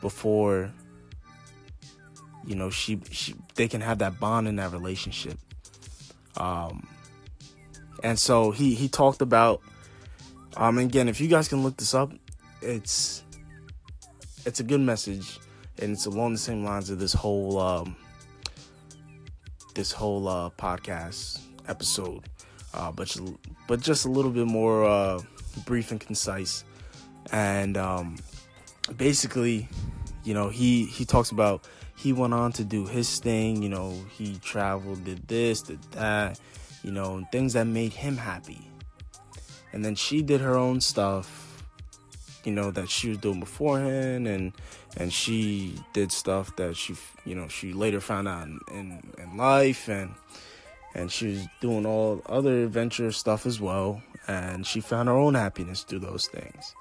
before 0.00 0.72
you 2.46 2.54
know 2.54 2.70
she 2.70 2.98
she 3.10 3.34
they 3.56 3.68
can 3.68 3.82
have 3.82 3.98
that 3.98 4.18
bond 4.18 4.48
in 4.48 4.56
that 4.56 4.72
relationship. 4.72 5.38
Um 6.38 6.88
and 8.02 8.18
so 8.18 8.50
he 8.50 8.74
he 8.74 8.88
talked 8.88 9.20
about 9.20 9.60
um 10.56 10.78
again 10.78 11.08
if 11.08 11.20
you 11.20 11.28
guys 11.28 11.48
can 11.48 11.62
look 11.62 11.76
this 11.76 11.94
up 11.94 12.12
it's 12.62 13.22
it's 14.44 14.60
a 14.60 14.64
good 14.64 14.80
message 14.80 15.38
and 15.80 15.92
it's 15.92 16.06
along 16.06 16.32
the 16.32 16.38
same 16.38 16.64
lines 16.64 16.90
of 16.90 16.98
this 16.98 17.12
whole 17.12 17.58
um 17.58 17.96
this 19.74 19.92
whole 19.92 20.26
uh 20.28 20.50
podcast 20.50 21.40
episode 21.68 22.24
uh, 22.76 22.92
but 22.92 23.16
but 23.66 23.80
just 23.80 24.04
a 24.04 24.10
little 24.10 24.30
bit 24.30 24.46
more 24.46 24.84
uh, 24.84 25.20
brief 25.64 25.90
and 25.90 26.00
concise. 26.00 26.62
And 27.32 27.76
um, 27.76 28.16
basically, 28.96 29.68
you 30.24 30.34
know, 30.34 30.50
he 30.50 30.84
he 30.84 31.04
talks 31.04 31.30
about 31.30 31.66
he 31.96 32.12
went 32.12 32.34
on 32.34 32.52
to 32.52 32.64
do 32.64 32.86
his 32.86 33.18
thing. 33.18 33.62
You 33.62 33.70
know, 33.70 33.94
he 34.16 34.36
traveled, 34.36 35.04
did 35.04 35.26
this, 35.26 35.62
did 35.62 35.82
that. 35.92 36.38
You 36.84 36.92
know, 36.92 37.26
things 37.32 37.54
that 37.54 37.66
made 37.66 37.92
him 37.92 38.16
happy. 38.16 38.70
And 39.76 39.84
then 39.84 39.94
she 39.94 40.22
did 40.22 40.40
her 40.40 40.56
own 40.56 40.80
stuff. 40.80 41.62
You 42.44 42.52
know 42.52 42.70
that 42.70 42.88
she 42.88 43.10
was 43.10 43.18
doing 43.18 43.40
beforehand, 43.40 44.26
and 44.26 44.54
and 44.96 45.12
she 45.12 45.74
did 45.92 46.10
stuff 46.10 46.56
that 46.56 46.76
she 46.76 46.94
you 47.26 47.34
know 47.34 47.48
she 47.48 47.74
later 47.74 48.00
found 48.00 48.26
out 48.26 48.46
in, 48.46 48.60
in, 48.72 49.02
in 49.18 49.36
life 49.36 49.88
and 49.88 50.14
and 50.94 51.12
she 51.12 51.26
was 51.28 51.46
doing 51.60 51.84
all 51.84 52.22
other 52.26 52.64
adventure 52.64 53.12
stuff 53.12 53.44
as 53.44 53.60
well 53.60 54.02
and 54.26 54.66
she 54.66 54.80
found 54.80 55.10
her 55.10 55.14
own 55.14 55.34
happiness 55.34 55.82
through 55.82 55.98
those 55.98 56.26
things 56.28 56.74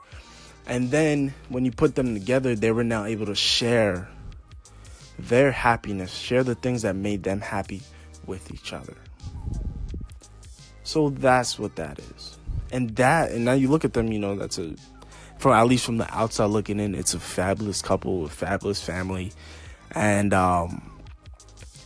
And 0.67 0.89
then 0.91 1.33
when 1.49 1.65
you 1.65 1.71
put 1.71 1.95
them 1.95 2.13
together, 2.13 2.55
they 2.55 2.71
were 2.71 2.83
now 2.85 3.05
able 3.05 3.25
to 3.27 3.35
share 3.35 4.07
their 5.19 5.51
happiness, 5.51 6.13
share 6.13 6.43
the 6.43 6.55
things 6.55 6.83
that 6.83 6.95
made 6.95 7.23
them 7.23 7.41
happy 7.41 7.81
with 8.25 8.51
each 8.53 8.73
other. 8.73 8.95
So 10.83 11.09
that's 11.09 11.59
what 11.59 11.75
that 11.75 11.99
is. 11.99 12.34
And 12.75 12.93
that, 12.97 13.31
and 13.31 13.45
now 13.45 13.53
you 13.53 13.69
look 13.69 13.85
at 13.85 13.93
them, 13.93 14.11
you 14.11 14.19
know, 14.19 14.35
that's 14.35 14.57
a, 14.57 14.75
from 15.37 15.53
at 15.53 15.65
least 15.65 15.85
from 15.85 15.97
the 15.97 16.13
outside 16.13 16.47
looking 16.47 16.77
in, 16.77 16.93
it's 16.93 17.13
a 17.13 17.21
fabulous 17.21 17.81
couple, 17.81 18.25
a 18.25 18.27
fabulous 18.27 18.83
family. 18.83 19.31
And, 19.91 20.33
um, 20.33 20.91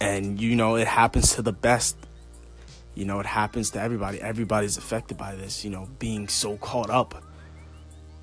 and 0.02 0.42
you 0.42 0.56
know, 0.56 0.78
it 0.78 0.88
happens 0.88 1.36
to 1.36 1.44
the 1.44 1.54
best. 1.54 1.96
You 2.96 3.06
know, 3.06 3.20
it 3.20 3.28
happens 3.28 3.70
to 3.72 3.80
everybody. 3.80 4.20
Everybody's 4.20 4.78
affected 4.78 5.16
by 5.16 5.36
this, 5.36 5.64
you 5.64 5.70
know, 5.70 5.88
being 6.00 6.28
so 6.28 6.58
caught 6.58 6.90
up, 6.90 7.24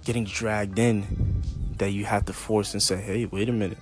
getting 0.05 0.25
dragged 0.25 0.81
in 0.81 1.43
that 1.79 1.91
you 1.91 2.05
have 2.05 2.25
to 2.25 2.33
force 2.33 2.73
and 2.73 2.83
say, 2.83 2.97
hey, 2.97 3.27
wait 3.27 3.49
a 3.49 3.53
minute. 3.53 3.79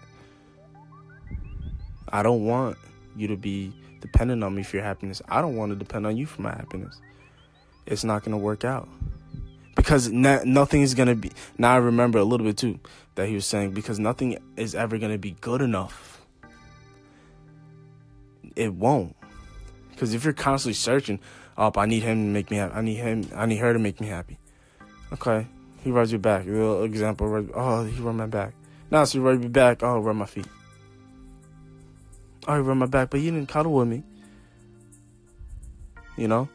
I 2.13 2.23
don't 2.23 2.45
want 2.45 2.77
you 3.17 3.29
to 3.29 3.37
be 3.39 3.73
dependent 4.03 4.45
on 4.45 4.55
me 4.55 4.63
for 4.63 4.77
your 4.77 4.85
happiness. 4.85 5.23
I 5.27 5.41
don't 5.41 5.57
want 5.57 5.73
to 5.73 5.77
depend 5.77 6.07
on 6.07 6.19
you 6.19 6.27
for 6.27 6.43
my 6.43 6.51
happiness. 6.51 7.01
It's 7.87 8.05
not 8.05 8.23
going 8.23 8.33
to 8.33 8.39
work 8.39 8.65
out. 8.65 8.89
Because 9.77 10.11
nothing 10.11 10.83
is 10.83 10.95
going 10.95 11.09
to 11.09 11.15
be. 11.15 11.33
Now 11.59 11.75
I 11.75 11.77
remember 11.79 12.19
a 12.19 12.25
little 12.25 12.47
bit 12.47 12.57
too 12.57 12.79
that 13.17 13.29
he 13.29 13.35
was 13.35 13.47
saying, 13.47 13.73
because 13.73 13.99
nothing 13.99 14.39
is 14.57 14.75
ever 14.75 14.99
going 14.99 15.13
to 15.13 15.19
be 15.19 15.33
good 15.41 15.61
enough. 15.61 16.23
It 18.57 18.73
won't. 18.73 19.17
Because 19.91 20.15
if 20.15 20.25
you're 20.25 20.33
constantly 20.33 20.75
searching, 20.75 21.21
up, 21.57 21.77
oh, 21.77 21.81
I 21.81 21.87
need 21.87 22.03
him 22.03 22.27
to 22.27 22.31
make 22.31 22.51
me 22.51 22.57
happy. 22.57 22.75
I 22.75 22.81
need 22.81 22.97
him. 22.97 23.31
I 23.35 23.47
need 23.47 23.59
her 23.59 23.73
to 23.73 23.79
make 23.79 24.01
me 24.01 24.09
happy. 24.09 24.39
Okay, 25.13 25.47
he 25.83 25.91
rubs 25.93 26.11
your 26.11 26.19
back. 26.19 26.47
Little 26.47 26.83
Example. 26.83 27.49
Oh, 27.55 27.85
he 27.85 28.01
rub 28.01 28.17
my 28.17 28.27
back. 28.27 28.55
Now, 28.91 29.05
so 29.05 29.19
he 29.19 29.25
rub 29.25 29.41
your 29.41 29.51
back. 29.51 29.83
Oh, 29.83 30.01
rub 30.01 30.17
my 30.17 30.27
feet. 30.27 30.47
Oh, 32.49 32.55
I 32.55 32.59
rub 32.59 32.77
my 32.77 32.87
back, 32.87 33.11
but 33.11 33.21
he 33.21 33.31
didn't 33.31 33.49
cuddle 33.49 33.73
with 33.73 33.87
me. 33.87 34.03
You 36.17 36.27
know? 36.27 36.49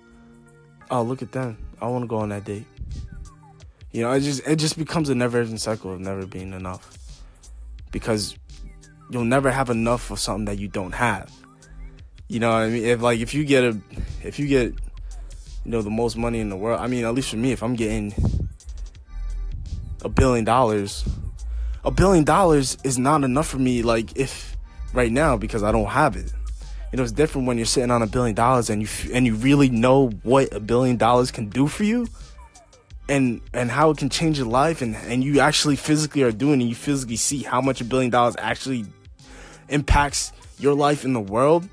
Oh, 0.92 1.04
look 1.04 1.22
at 1.22 1.32
them. 1.32 1.58
I 1.82 1.88
want 1.88 2.04
to 2.04 2.08
go 2.08 2.18
on 2.18 2.30
that 2.30 2.46
date. 2.46 2.66
You 3.92 4.04
know, 4.04 4.12
it 4.12 4.22
just 4.22 4.48
it 4.48 4.58
just 4.58 4.78
becomes 4.78 5.10
a 5.10 5.16
never-ending 5.16 5.58
cycle 5.58 5.94
of 5.94 6.00
never 6.00 6.26
being 6.26 6.54
enough. 6.54 6.98
Because 7.92 8.36
you'll 9.10 9.26
never 9.26 9.52
have 9.52 9.70
enough 9.70 10.12
of 10.12 10.20
something 10.20 10.46
that 10.46 10.60
you 10.60 10.68
don't 10.68 10.94
have. 10.94 11.32
You 12.28 12.40
know 12.40 12.52
I 12.52 12.70
mean? 12.70 12.86
If 12.86 13.02
like 13.02 13.20
if 13.20 13.34
you 13.34 13.44
get 13.46 13.64
a 13.64 13.80
if 14.24 14.38
you 14.38 14.48
get 14.48 14.74
you 15.66 15.72
know 15.72 15.82
the 15.82 15.90
most 15.90 16.18
money 16.18 16.40
in 16.40 16.50
the 16.50 16.56
world, 16.56 16.80
I 16.80 16.88
mean, 16.88 17.06
at 17.06 17.14
least 17.14 17.32
for 17.32 17.38
me, 17.38 17.52
if 17.52 17.64
I'm 17.64 17.76
getting 17.76 18.14
a 20.04 20.10
billion 20.10 20.46
dollars, 20.46 21.08
a 21.84 21.92
billion 21.92 22.24
dollars 22.24 22.78
is 22.84 22.98
not 22.98 23.24
enough 23.24 23.48
for 23.48 23.58
me 23.58 23.82
like 23.82 24.16
if 24.18 24.56
right 24.94 25.12
now 25.12 25.38
because 25.38 25.64
I 25.64 25.72
don't 25.72 25.90
have 25.90 26.16
it. 26.16 26.32
You 26.92 26.98
know, 26.98 27.04
it's 27.04 27.12
different 27.12 27.48
when 27.48 27.58
you're 27.58 27.68
sitting 27.68 27.92
on 27.92 28.02
a 28.02 28.08
billion 28.08 28.36
dollars 28.36 28.70
and 28.70 28.82
you 28.82 28.88
and 29.14 29.26
you 29.26 29.36
really 29.36 29.70
know 29.70 30.10
what 30.24 30.54
a 30.54 30.60
billion 30.60 30.98
dollars 30.98 31.30
can 31.30 31.50
do 31.50 31.68
for 31.68 31.84
you, 31.84 32.08
and 33.08 33.42
and 33.54 33.70
how 33.70 33.92
it 33.92 33.98
can 33.98 34.10
change 34.10 34.40
your 34.40 34.48
life, 34.48 34.82
and 34.82 34.96
and 34.96 35.24
you 35.24 35.40
actually 35.40 35.76
physically 35.76 36.24
are 36.24 36.32
doing, 36.32 36.62
and 36.62 36.70
you 36.70 36.76
physically 36.76 37.16
see 37.16 37.44
how 37.44 37.62
much 37.62 37.80
a 37.80 37.84
billion 37.84 38.10
dollars 38.10 38.36
actually 38.40 38.86
impacts 39.70 40.32
your 40.58 40.74
life 40.74 41.06
in 41.06 41.14
the 41.14 41.22
world. 41.22 41.68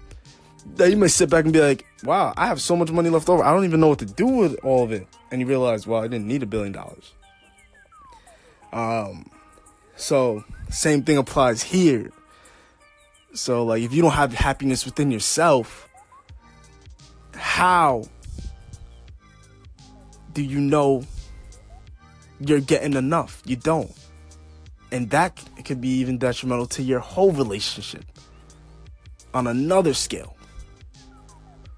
That 0.75 0.91
you 0.91 0.97
may 0.97 1.09
sit 1.09 1.31
back 1.31 1.45
and 1.45 1.53
be 1.53 1.61
like, 1.61 1.87
"Wow, 2.05 2.35
I 2.37 2.47
have 2.47 2.61
so 2.61 2.77
much 2.77 2.91
money 2.91 3.09
left 3.09 3.29
over. 3.29 3.43
I 3.43 3.53
don't 3.53 3.65
even 3.65 3.81
know 3.81 3.89
what 3.89 4.01
to 4.01 4.07
do 4.07 4.27
with 4.27 4.59
all 4.63 4.85
of 4.85 4.93
it." 4.93 5.07
And 5.31 5.41
you 5.41 5.47
realize, 5.47 5.87
"Well, 5.87 6.03
I 6.03 6.09
didn't 6.09 6.27
need 6.27 6.43
a 6.43 6.47
billion 6.47 6.73
dollars." 6.73 7.13
Um, 8.73 9.31
so 9.97 10.45
same 10.69 11.05
thing 11.05 11.17
applies 11.17 11.63
here 11.63 12.11
so 13.37 13.65
like 13.65 13.83
if 13.83 13.93
you 13.93 14.03
don't 14.03 14.13
have 14.13 14.33
happiness 14.33 14.85
within 14.85 15.11
yourself, 15.11 15.89
how 17.35 18.05
do 20.33 20.43
you 20.43 20.61
know 20.61 21.05
you're 22.41 22.61
getting 22.61 22.95
enough? 22.95 23.43
You 23.45 23.57
don't. 23.57 23.93
And 24.91 25.11
that 25.11 25.43
could 25.65 25.81
be 25.81 25.89
even 25.89 26.17
detrimental 26.19 26.67
to 26.67 26.83
your 26.83 27.01
whole 27.01 27.33
relationship 27.33 28.05
on 29.35 29.47
another 29.47 29.93
scale. 29.93 30.37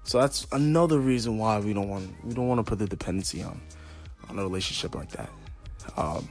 So 0.03 0.19
that's 0.19 0.47
another 0.51 0.99
reason 0.99 1.37
why 1.37 1.59
we 1.59 1.73
don't 1.73 1.89
want 1.89 2.09
we 2.23 2.33
don't 2.33 2.47
want 2.47 2.59
to 2.59 2.63
put 2.63 2.79
the 2.79 2.87
dependency 2.87 3.43
on 3.43 3.59
on 4.29 4.39
a 4.39 4.43
relationship 4.43 4.95
like 4.95 5.09
that. 5.11 5.29
Um, 5.97 6.29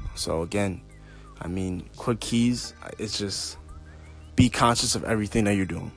so 0.14 0.42
again, 0.42 0.82
I 1.40 1.48
mean, 1.48 1.88
quick 1.96 2.20
keys, 2.20 2.74
it's 2.98 3.18
just 3.18 3.56
be 4.36 4.48
conscious 4.48 4.94
of 4.94 5.04
everything 5.04 5.44
that 5.44 5.54
you're 5.54 5.66
doing. 5.66 5.92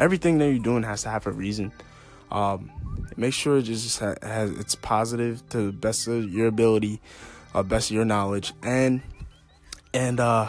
Everything 0.00 0.38
that 0.38 0.50
you're 0.50 0.62
doing 0.62 0.82
has 0.82 1.02
to 1.02 1.08
have 1.08 1.26
a 1.26 1.32
reason. 1.32 1.72
Um, 2.30 2.70
make 3.16 3.34
sure 3.34 3.58
it 3.58 3.62
just 3.62 3.98
has 3.98 4.50
it's 4.52 4.74
positive 4.74 5.46
to 5.50 5.66
the 5.66 5.72
best 5.72 6.08
of 6.08 6.32
your 6.32 6.46
ability, 6.46 7.00
uh, 7.54 7.62
best 7.62 7.90
of 7.90 7.94
your 7.94 8.04
knowledge, 8.04 8.52
and 8.62 9.02
and 9.92 10.18
uh, 10.18 10.48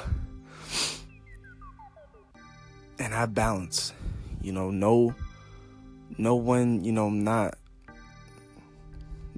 and 3.00 3.14
have 3.14 3.34
balance. 3.34 3.94
You 4.42 4.54
know, 4.54 4.72
know 4.72 5.14
know 6.18 6.36
when 6.36 6.84
you 6.84 6.92
know 6.92 7.10
not 7.10 7.56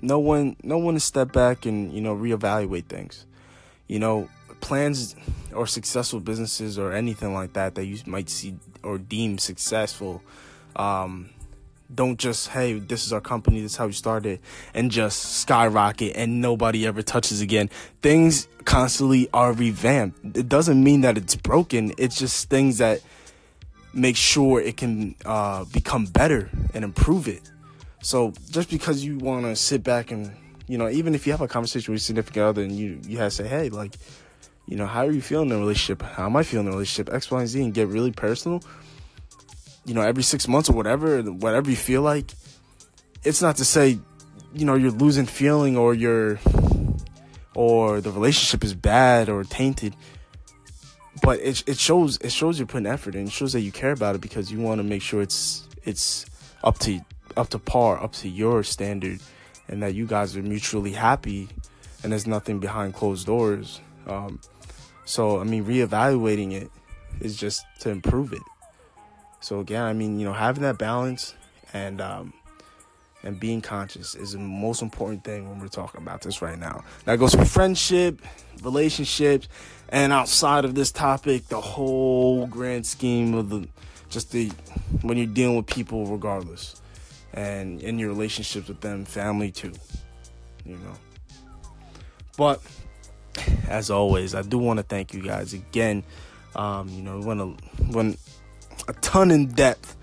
no 0.02 0.20
one 0.20 0.56
no 0.64 0.78
one 0.78 0.94
to 0.94 1.00
step 1.00 1.32
back 1.32 1.66
and 1.66 1.92
you 1.92 2.02
know 2.02 2.16
reevaluate 2.16 2.86
things. 2.86 3.26
You 3.88 4.00
know, 4.00 4.30
plans 4.66 5.16
or 5.54 5.68
successful 5.68 6.20
businesses 6.20 6.78
or 6.80 6.92
anything 6.92 7.34
like 7.34 7.54
that 7.54 7.76
that 7.76 7.86
you 7.86 7.98
might 8.06 8.30
see 8.30 8.56
or 8.84 8.98
deem 8.98 9.38
successful 9.38 10.22
um, 10.76 11.30
don't 11.94 12.18
just 12.18 12.50
hey 12.50 12.80
this 12.80 13.06
is 13.06 13.14
our 13.14 13.22
company 13.22 13.62
this 13.62 13.74
is 13.74 13.78
how 13.78 13.86
we 13.86 13.94
started 13.94 14.40
and 14.74 14.90
just 14.90 15.22
skyrocket 15.42 16.16
and 16.16 16.42
nobody 16.42 16.88
ever 16.88 17.02
touches 17.02 17.42
again. 17.42 17.70
Things 18.02 18.48
constantly 18.66 19.30
are 19.34 19.54
revamped. 19.54 20.36
It 20.36 20.50
doesn't 20.50 20.84
mean 20.84 21.02
that 21.02 21.18
it's 21.18 21.36
broken. 21.36 21.94
It's 21.98 22.18
just 22.18 22.50
things 22.50 22.80
that 22.80 23.02
make 23.94 24.18
sure 24.18 24.60
it 24.60 24.78
can 24.78 25.16
uh, 25.26 25.66
become 25.66 26.06
better 26.06 26.50
and 26.74 26.84
improve 26.84 27.28
it. 27.28 27.52
So 28.02 28.34
just 28.50 28.70
because 28.70 29.04
you 29.04 29.18
want 29.20 29.46
to 29.46 29.56
sit 29.56 29.84
back 29.84 30.12
and 30.12 30.36
you 30.68 30.80
know 30.80 30.90
even 30.90 31.14
if 31.14 31.28
you 31.28 31.34
have 31.34 31.42
a 31.42 31.48
conversation 31.48 31.94
with 31.94 32.02
your 32.02 32.06
significant 32.06 32.46
other 32.46 32.64
and 32.64 32.72
you 32.72 33.00
you 33.08 33.20
have 33.20 33.32
to 33.32 33.44
say 33.44 33.48
hey 33.48 33.70
like 33.70 33.96
you 34.68 34.76
know, 34.76 34.88
how 34.88 35.06
are 35.06 35.12
you 35.12 35.22
feeling 35.22 35.50
in 35.50 35.56
a 35.56 35.60
relationship? 35.60 36.02
How 36.02 36.26
am 36.26 36.36
I 36.36 36.44
feeling 36.44 36.66
in 36.66 36.74
a 36.74 36.76
relationship? 36.76 37.14
X, 37.14 37.30
Y, 37.30 37.40
and 37.40 37.48
Z, 37.48 37.62
and 37.62 37.74
get 37.74 37.88
really 37.88 38.12
personal. 38.12 38.62
You 39.86 39.94
know, 39.94 40.02
every 40.02 40.24
six 40.24 40.48
months 40.48 40.70
or 40.70 40.74
whatever, 40.74 41.22
whatever 41.22 41.70
you 41.70 41.76
feel 41.76 42.02
like. 42.02 42.32
It's 43.24 43.42
not 43.42 43.58
to 43.58 43.66
say, 43.66 44.00
you 44.54 44.66
know, 44.66 44.76
you're 44.76 44.92
losing 44.92 45.26
feeling 45.26 45.78
or 45.78 45.94
you're, 45.94 46.40
or 47.54 48.02
the 48.02 48.12
relationship 48.12 48.64
is 48.64 48.74
bad 48.74 49.30
or 49.30 49.44
tainted. 49.44 49.96
But 51.22 51.40
it 51.40 51.64
it 51.68 51.78
shows 51.78 52.18
it 52.18 52.32
shows 52.32 52.60
you're 52.60 52.68
putting 52.68 52.88
effort 52.88 53.16
and 53.16 53.28
it 53.28 53.32
shows 53.32 53.54
that 53.54 53.62
you 53.62 53.72
care 53.72 53.92
about 53.92 54.16
it 54.16 54.22
because 54.22 54.52
you 54.52 54.60
want 54.60 54.80
to 54.80 54.84
make 54.84 55.02
sure 55.02 55.22
it's 55.22 55.68
it's 55.84 56.26
up 56.64 56.78
to 56.80 57.00
up 57.38 57.50
to 57.50 57.60
par, 57.60 58.02
up 58.04 58.14
to 58.14 58.30
your 58.30 58.64
standard, 58.64 59.20
and 59.68 59.82
that 59.82 59.94
you 59.94 60.06
guys 60.06 60.36
are 60.36 60.42
mutually 60.42 60.92
happy, 60.92 61.48
and 62.04 62.12
there's 62.12 62.28
nothing 62.28 62.60
behind 62.60 62.94
closed 62.94 63.26
doors. 63.28 63.80
Um, 64.08 64.40
so, 65.06 65.40
I 65.40 65.44
mean, 65.44 65.66
reevaluating 65.66 66.54
it 66.54 66.72
is 67.22 67.38
just 67.38 67.66
to 67.82 67.90
improve 67.90 68.34
it. 68.34 68.42
So 69.40 69.60
again, 69.60 69.84
I 69.84 69.94
mean, 69.94 70.20
you 70.20 70.26
know, 70.26 70.34
having 70.34 70.64
that 70.64 70.78
balance 70.78 71.36
and 71.74 72.02
um, 72.02 72.34
and 73.24 73.40
being 73.40 73.62
conscious 73.62 74.16
is 74.16 74.34
the 74.34 74.40
most 74.40 74.82
important 74.82 75.24
thing 75.24 75.50
when 75.50 75.60
we're 75.60 75.68
talking 75.68 76.02
about 76.02 76.22
this 76.22 76.42
right 76.42 76.58
now. 76.58 76.84
That 77.06 77.20
goes 77.20 77.36
for 77.36 77.46
friendship, 77.46 78.22
relationships, 78.64 79.48
and 79.90 80.14
outside 80.14 80.66
of 80.66 80.76
this 80.76 80.92
topic, 80.92 81.48
the 81.48 81.62
whole 81.62 82.48
grand 82.48 82.86
scheme 82.86 83.34
of 83.34 83.50
the 83.50 83.68
just 84.10 84.32
the 84.32 84.52
when 85.02 85.18
you're 85.18 85.28
dealing 85.28 85.58
with 85.58 85.68
people 85.68 86.06
regardless. 86.06 86.82
And 87.34 87.82
in 87.82 88.00
your 88.00 88.08
relationships 88.10 88.70
with 88.70 88.80
them, 88.80 89.04
family 89.04 89.52
too. 89.52 89.74
You 90.66 90.78
know. 90.78 90.94
But 92.38 92.62
as 93.68 93.90
always, 93.90 94.36
I 94.36 94.42
do 94.42 94.58
want 94.58 94.78
to 94.78 94.84
thank 94.84 95.14
you 95.14 95.22
guys 95.22 95.54
again. 95.54 96.04
Um, 96.56 96.90
you 96.90 97.02
know, 97.02 97.20
we 97.20 97.26
went 97.26 97.42
a 97.42 97.56
went 97.92 98.20
a 98.88 98.94
ton 98.94 99.32
in 99.32 99.48
depth 99.48 99.96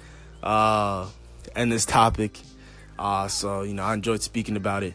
uh, 0.42 1.08
in 1.56 1.68
this 1.68 1.84
topic. 1.84 2.38
Uh, 2.98 3.28
so 3.28 3.62
you 3.62 3.74
know, 3.74 3.82
I 3.82 3.94
enjoyed 3.94 4.22
speaking 4.22 4.56
about 4.56 4.82
it, 4.82 4.94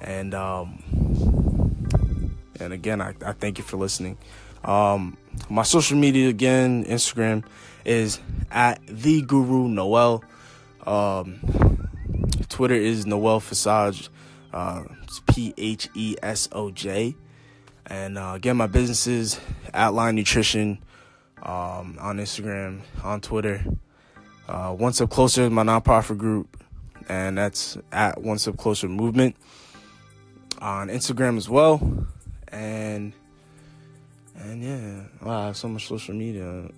and 0.00 0.34
um, 0.34 0.82
and 2.60 2.72
again, 2.72 3.00
I, 3.00 3.14
I 3.24 3.32
thank 3.32 3.58
you 3.58 3.64
for 3.64 3.76
listening. 3.76 4.18
Um, 4.64 5.16
my 5.48 5.62
social 5.62 5.96
media 5.96 6.28
again, 6.28 6.84
Instagram 6.84 7.44
is 7.84 8.18
at 8.50 8.80
the 8.86 9.22
Guru 9.22 9.68
Noel. 9.68 10.24
Um, 10.86 11.88
Twitter 12.48 12.74
is 12.74 13.06
Noel 13.06 13.40
Phesoj. 13.40 14.08
Uh, 14.52 14.84
it's 15.02 15.20
P 15.32 15.54
H 15.56 15.88
E 15.94 16.16
S 16.22 16.48
O 16.52 16.70
J. 16.70 17.14
And 17.88 18.18
uh, 18.18 18.32
again, 18.34 18.56
my 18.56 18.66
business 18.66 19.06
is 19.06 19.40
Outline 19.72 20.16
Nutrition 20.16 20.78
um, 21.42 21.96
on 22.00 22.18
Instagram, 22.18 22.80
on 23.04 23.20
Twitter. 23.20 23.64
Uh, 24.48 24.72
One 24.72 24.92
Step 24.92 25.10
Closer 25.10 25.44
is 25.44 25.50
my 25.50 25.62
nonprofit 25.62 26.18
group, 26.18 26.56
and 27.08 27.38
that's 27.38 27.78
at 27.92 28.20
One 28.20 28.38
Step 28.38 28.56
Closer 28.56 28.88
Movement 28.88 29.36
on 30.60 30.88
Instagram 30.88 31.36
as 31.36 31.48
well. 31.48 32.06
And 32.48 33.12
and 34.38 34.62
yeah, 34.62 35.02
wow, 35.22 35.42
I 35.42 35.46
have 35.46 35.56
so 35.56 35.68
much 35.68 35.86
social 35.86 36.14
media. 36.14 36.68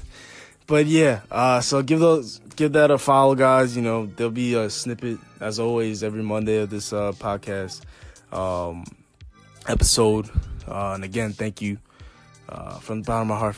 but 0.66 0.86
yeah, 0.86 1.20
uh, 1.30 1.60
so 1.60 1.82
give 1.82 2.00
those 2.00 2.40
give 2.56 2.72
that 2.72 2.90
a 2.90 2.98
follow, 2.98 3.34
guys. 3.34 3.76
You 3.76 3.82
know, 3.82 4.06
there'll 4.06 4.32
be 4.32 4.54
a 4.54 4.68
snippet 4.70 5.18
as 5.40 5.58
always 5.58 6.02
every 6.02 6.22
Monday 6.22 6.58
of 6.58 6.70
this 6.70 6.92
uh, 6.92 7.12
podcast 7.12 7.82
um, 8.32 8.84
episode. 9.68 10.28
Uh, 10.66 10.92
and 10.94 11.04
again, 11.04 11.32
thank 11.32 11.62
you 11.62 11.78
uh, 12.48 12.78
from 12.78 13.02
the 13.02 13.06
bottom 13.06 13.30
of 13.30 13.36
my 13.36 13.38
heart 13.38 13.56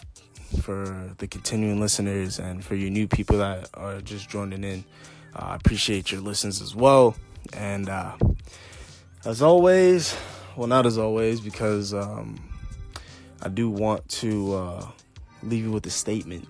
for 0.62 1.14
the 1.18 1.26
continuing 1.26 1.80
listeners 1.80 2.38
and 2.38 2.64
for 2.64 2.74
your 2.74 2.90
new 2.90 3.06
people 3.06 3.38
that 3.38 3.68
are 3.74 4.00
just 4.00 4.28
joining 4.28 4.64
in. 4.64 4.84
Uh, 5.34 5.50
I 5.50 5.54
appreciate 5.54 6.10
your 6.10 6.20
listens 6.20 6.60
as 6.60 6.74
well. 6.74 7.16
And 7.52 7.88
uh, 7.88 8.16
as 9.24 9.42
always, 9.42 10.16
well, 10.56 10.66
not 10.66 10.86
as 10.86 10.98
always, 10.98 11.40
because 11.40 11.94
um, 11.94 12.40
I 13.42 13.48
do 13.48 13.70
want 13.70 14.08
to 14.08 14.54
uh, 14.54 14.86
leave 15.42 15.64
you 15.64 15.70
with 15.70 15.86
a 15.86 15.90
statement 15.90 16.46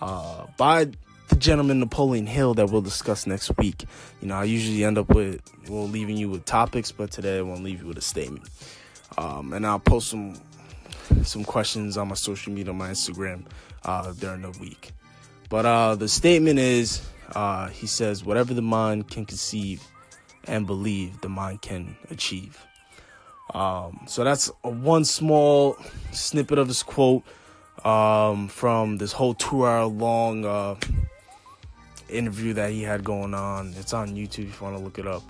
uh, 0.00 0.46
by 0.56 0.90
the 1.28 1.36
gentleman 1.36 1.80
Napoleon 1.80 2.26
Hill 2.26 2.54
that 2.54 2.70
we'll 2.70 2.82
discuss 2.82 3.26
next 3.26 3.56
week. 3.58 3.84
You 4.20 4.28
know, 4.28 4.36
I 4.36 4.44
usually 4.44 4.84
end 4.84 4.98
up 4.98 5.08
with 5.08 5.40
well 5.68 5.88
leaving 5.88 6.16
you 6.16 6.28
with 6.28 6.44
topics, 6.44 6.92
but 6.92 7.10
today 7.10 7.38
I 7.38 7.42
want 7.42 7.58
to 7.58 7.64
leave 7.64 7.80
you 7.80 7.88
with 7.88 7.98
a 7.98 8.02
statement. 8.02 8.48
Um, 9.16 9.52
and 9.52 9.66
I'll 9.66 9.78
post 9.78 10.08
some 10.08 10.34
some 11.22 11.44
questions 11.44 11.96
on 11.96 12.08
my 12.08 12.14
social 12.14 12.52
media, 12.52 12.72
my 12.72 12.90
Instagram 12.90 13.44
uh, 13.84 14.12
during 14.12 14.42
the 14.42 14.50
week. 14.58 14.92
But 15.48 15.64
uh, 15.64 15.94
the 15.94 16.08
statement 16.08 16.58
is, 16.58 17.06
uh, 17.34 17.68
he 17.68 17.86
says, 17.86 18.24
whatever 18.24 18.52
the 18.52 18.62
mind 18.62 19.08
can 19.10 19.24
conceive 19.24 19.82
and 20.44 20.66
believe, 20.66 21.20
the 21.22 21.28
mind 21.28 21.62
can 21.62 21.96
achieve. 22.10 22.62
Um, 23.54 24.00
so 24.06 24.24
that's 24.24 24.50
a 24.64 24.68
one 24.68 25.04
small 25.04 25.78
snippet 26.12 26.58
of 26.58 26.68
his 26.68 26.82
quote 26.82 27.22
um, 27.84 28.48
from 28.48 28.98
this 28.98 29.12
whole 29.12 29.34
two-hour 29.34 29.86
long 29.86 30.44
uh, 30.44 30.74
interview 32.10 32.52
that 32.54 32.72
he 32.72 32.82
had 32.82 33.04
going 33.04 33.32
on. 33.32 33.74
It's 33.78 33.94
on 33.94 34.08
YouTube 34.10 34.48
if 34.48 34.60
you 34.60 34.66
want 34.66 34.76
to 34.76 34.84
look 34.84 34.98
it 34.98 35.06
up. 35.06 35.22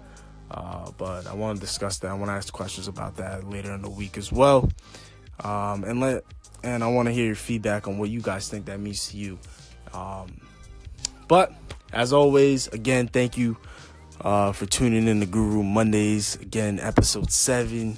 Uh, 0.51 0.91
but 0.97 1.27
I 1.27 1.35
want 1.35 1.59
to 1.59 1.61
discuss 1.61 1.99
that. 1.99 2.11
I 2.11 2.15
want 2.15 2.27
to 2.27 2.33
ask 2.33 2.53
questions 2.53 2.89
about 2.89 3.17
that 3.17 3.49
later 3.49 3.73
in 3.73 3.83
the 3.83 3.91
week 3.91 4.17
as 4.17 4.33
well. 4.33 4.69
Um, 5.45 5.85
and 5.85 6.01
let 6.01 6.25
and 6.65 6.83
I 6.83 6.89
want 6.89 7.07
to 7.07 7.13
hear 7.13 7.27
your 7.27 7.35
feedback 7.37 7.87
on 7.87 7.99
what 7.99 8.11
you 8.11 8.21
guys 8.21 8.49
think 8.49 8.67
that 8.67 8.81
means 8.81 9.09
to 9.09 9.17
you. 9.17 9.39
Um, 9.93 10.41
but 11.29 11.53
as 11.93 12.13
always, 12.13 12.67
again, 12.69 13.09
thank 13.09 13.39
you 13.39 13.57
uh, 14.21 14.53
for 14.53 14.67
tuning 14.67 15.07
in 15.07 15.21
to 15.21 15.27
Guru 15.27 15.63
Mondays. 15.63 16.37
Again, 16.37 16.81
episode 16.81 17.31
seven. 17.31 17.97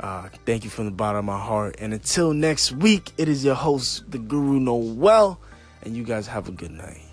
Uh, 0.00 0.28
thank 0.44 0.64
you 0.64 0.70
from 0.70 0.86
the 0.86 0.90
bottom 0.90 1.20
of 1.20 1.24
my 1.24 1.38
heart. 1.38 1.76
And 1.78 1.94
until 1.94 2.32
next 2.32 2.72
week, 2.72 3.12
it 3.16 3.28
is 3.28 3.44
your 3.44 3.54
host, 3.54 4.10
the 4.10 4.18
Guru 4.18 4.60
Noel, 4.60 5.40
and 5.82 5.96
you 5.96 6.04
guys 6.04 6.26
have 6.26 6.48
a 6.48 6.52
good 6.52 6.72
night. 6.72 7.05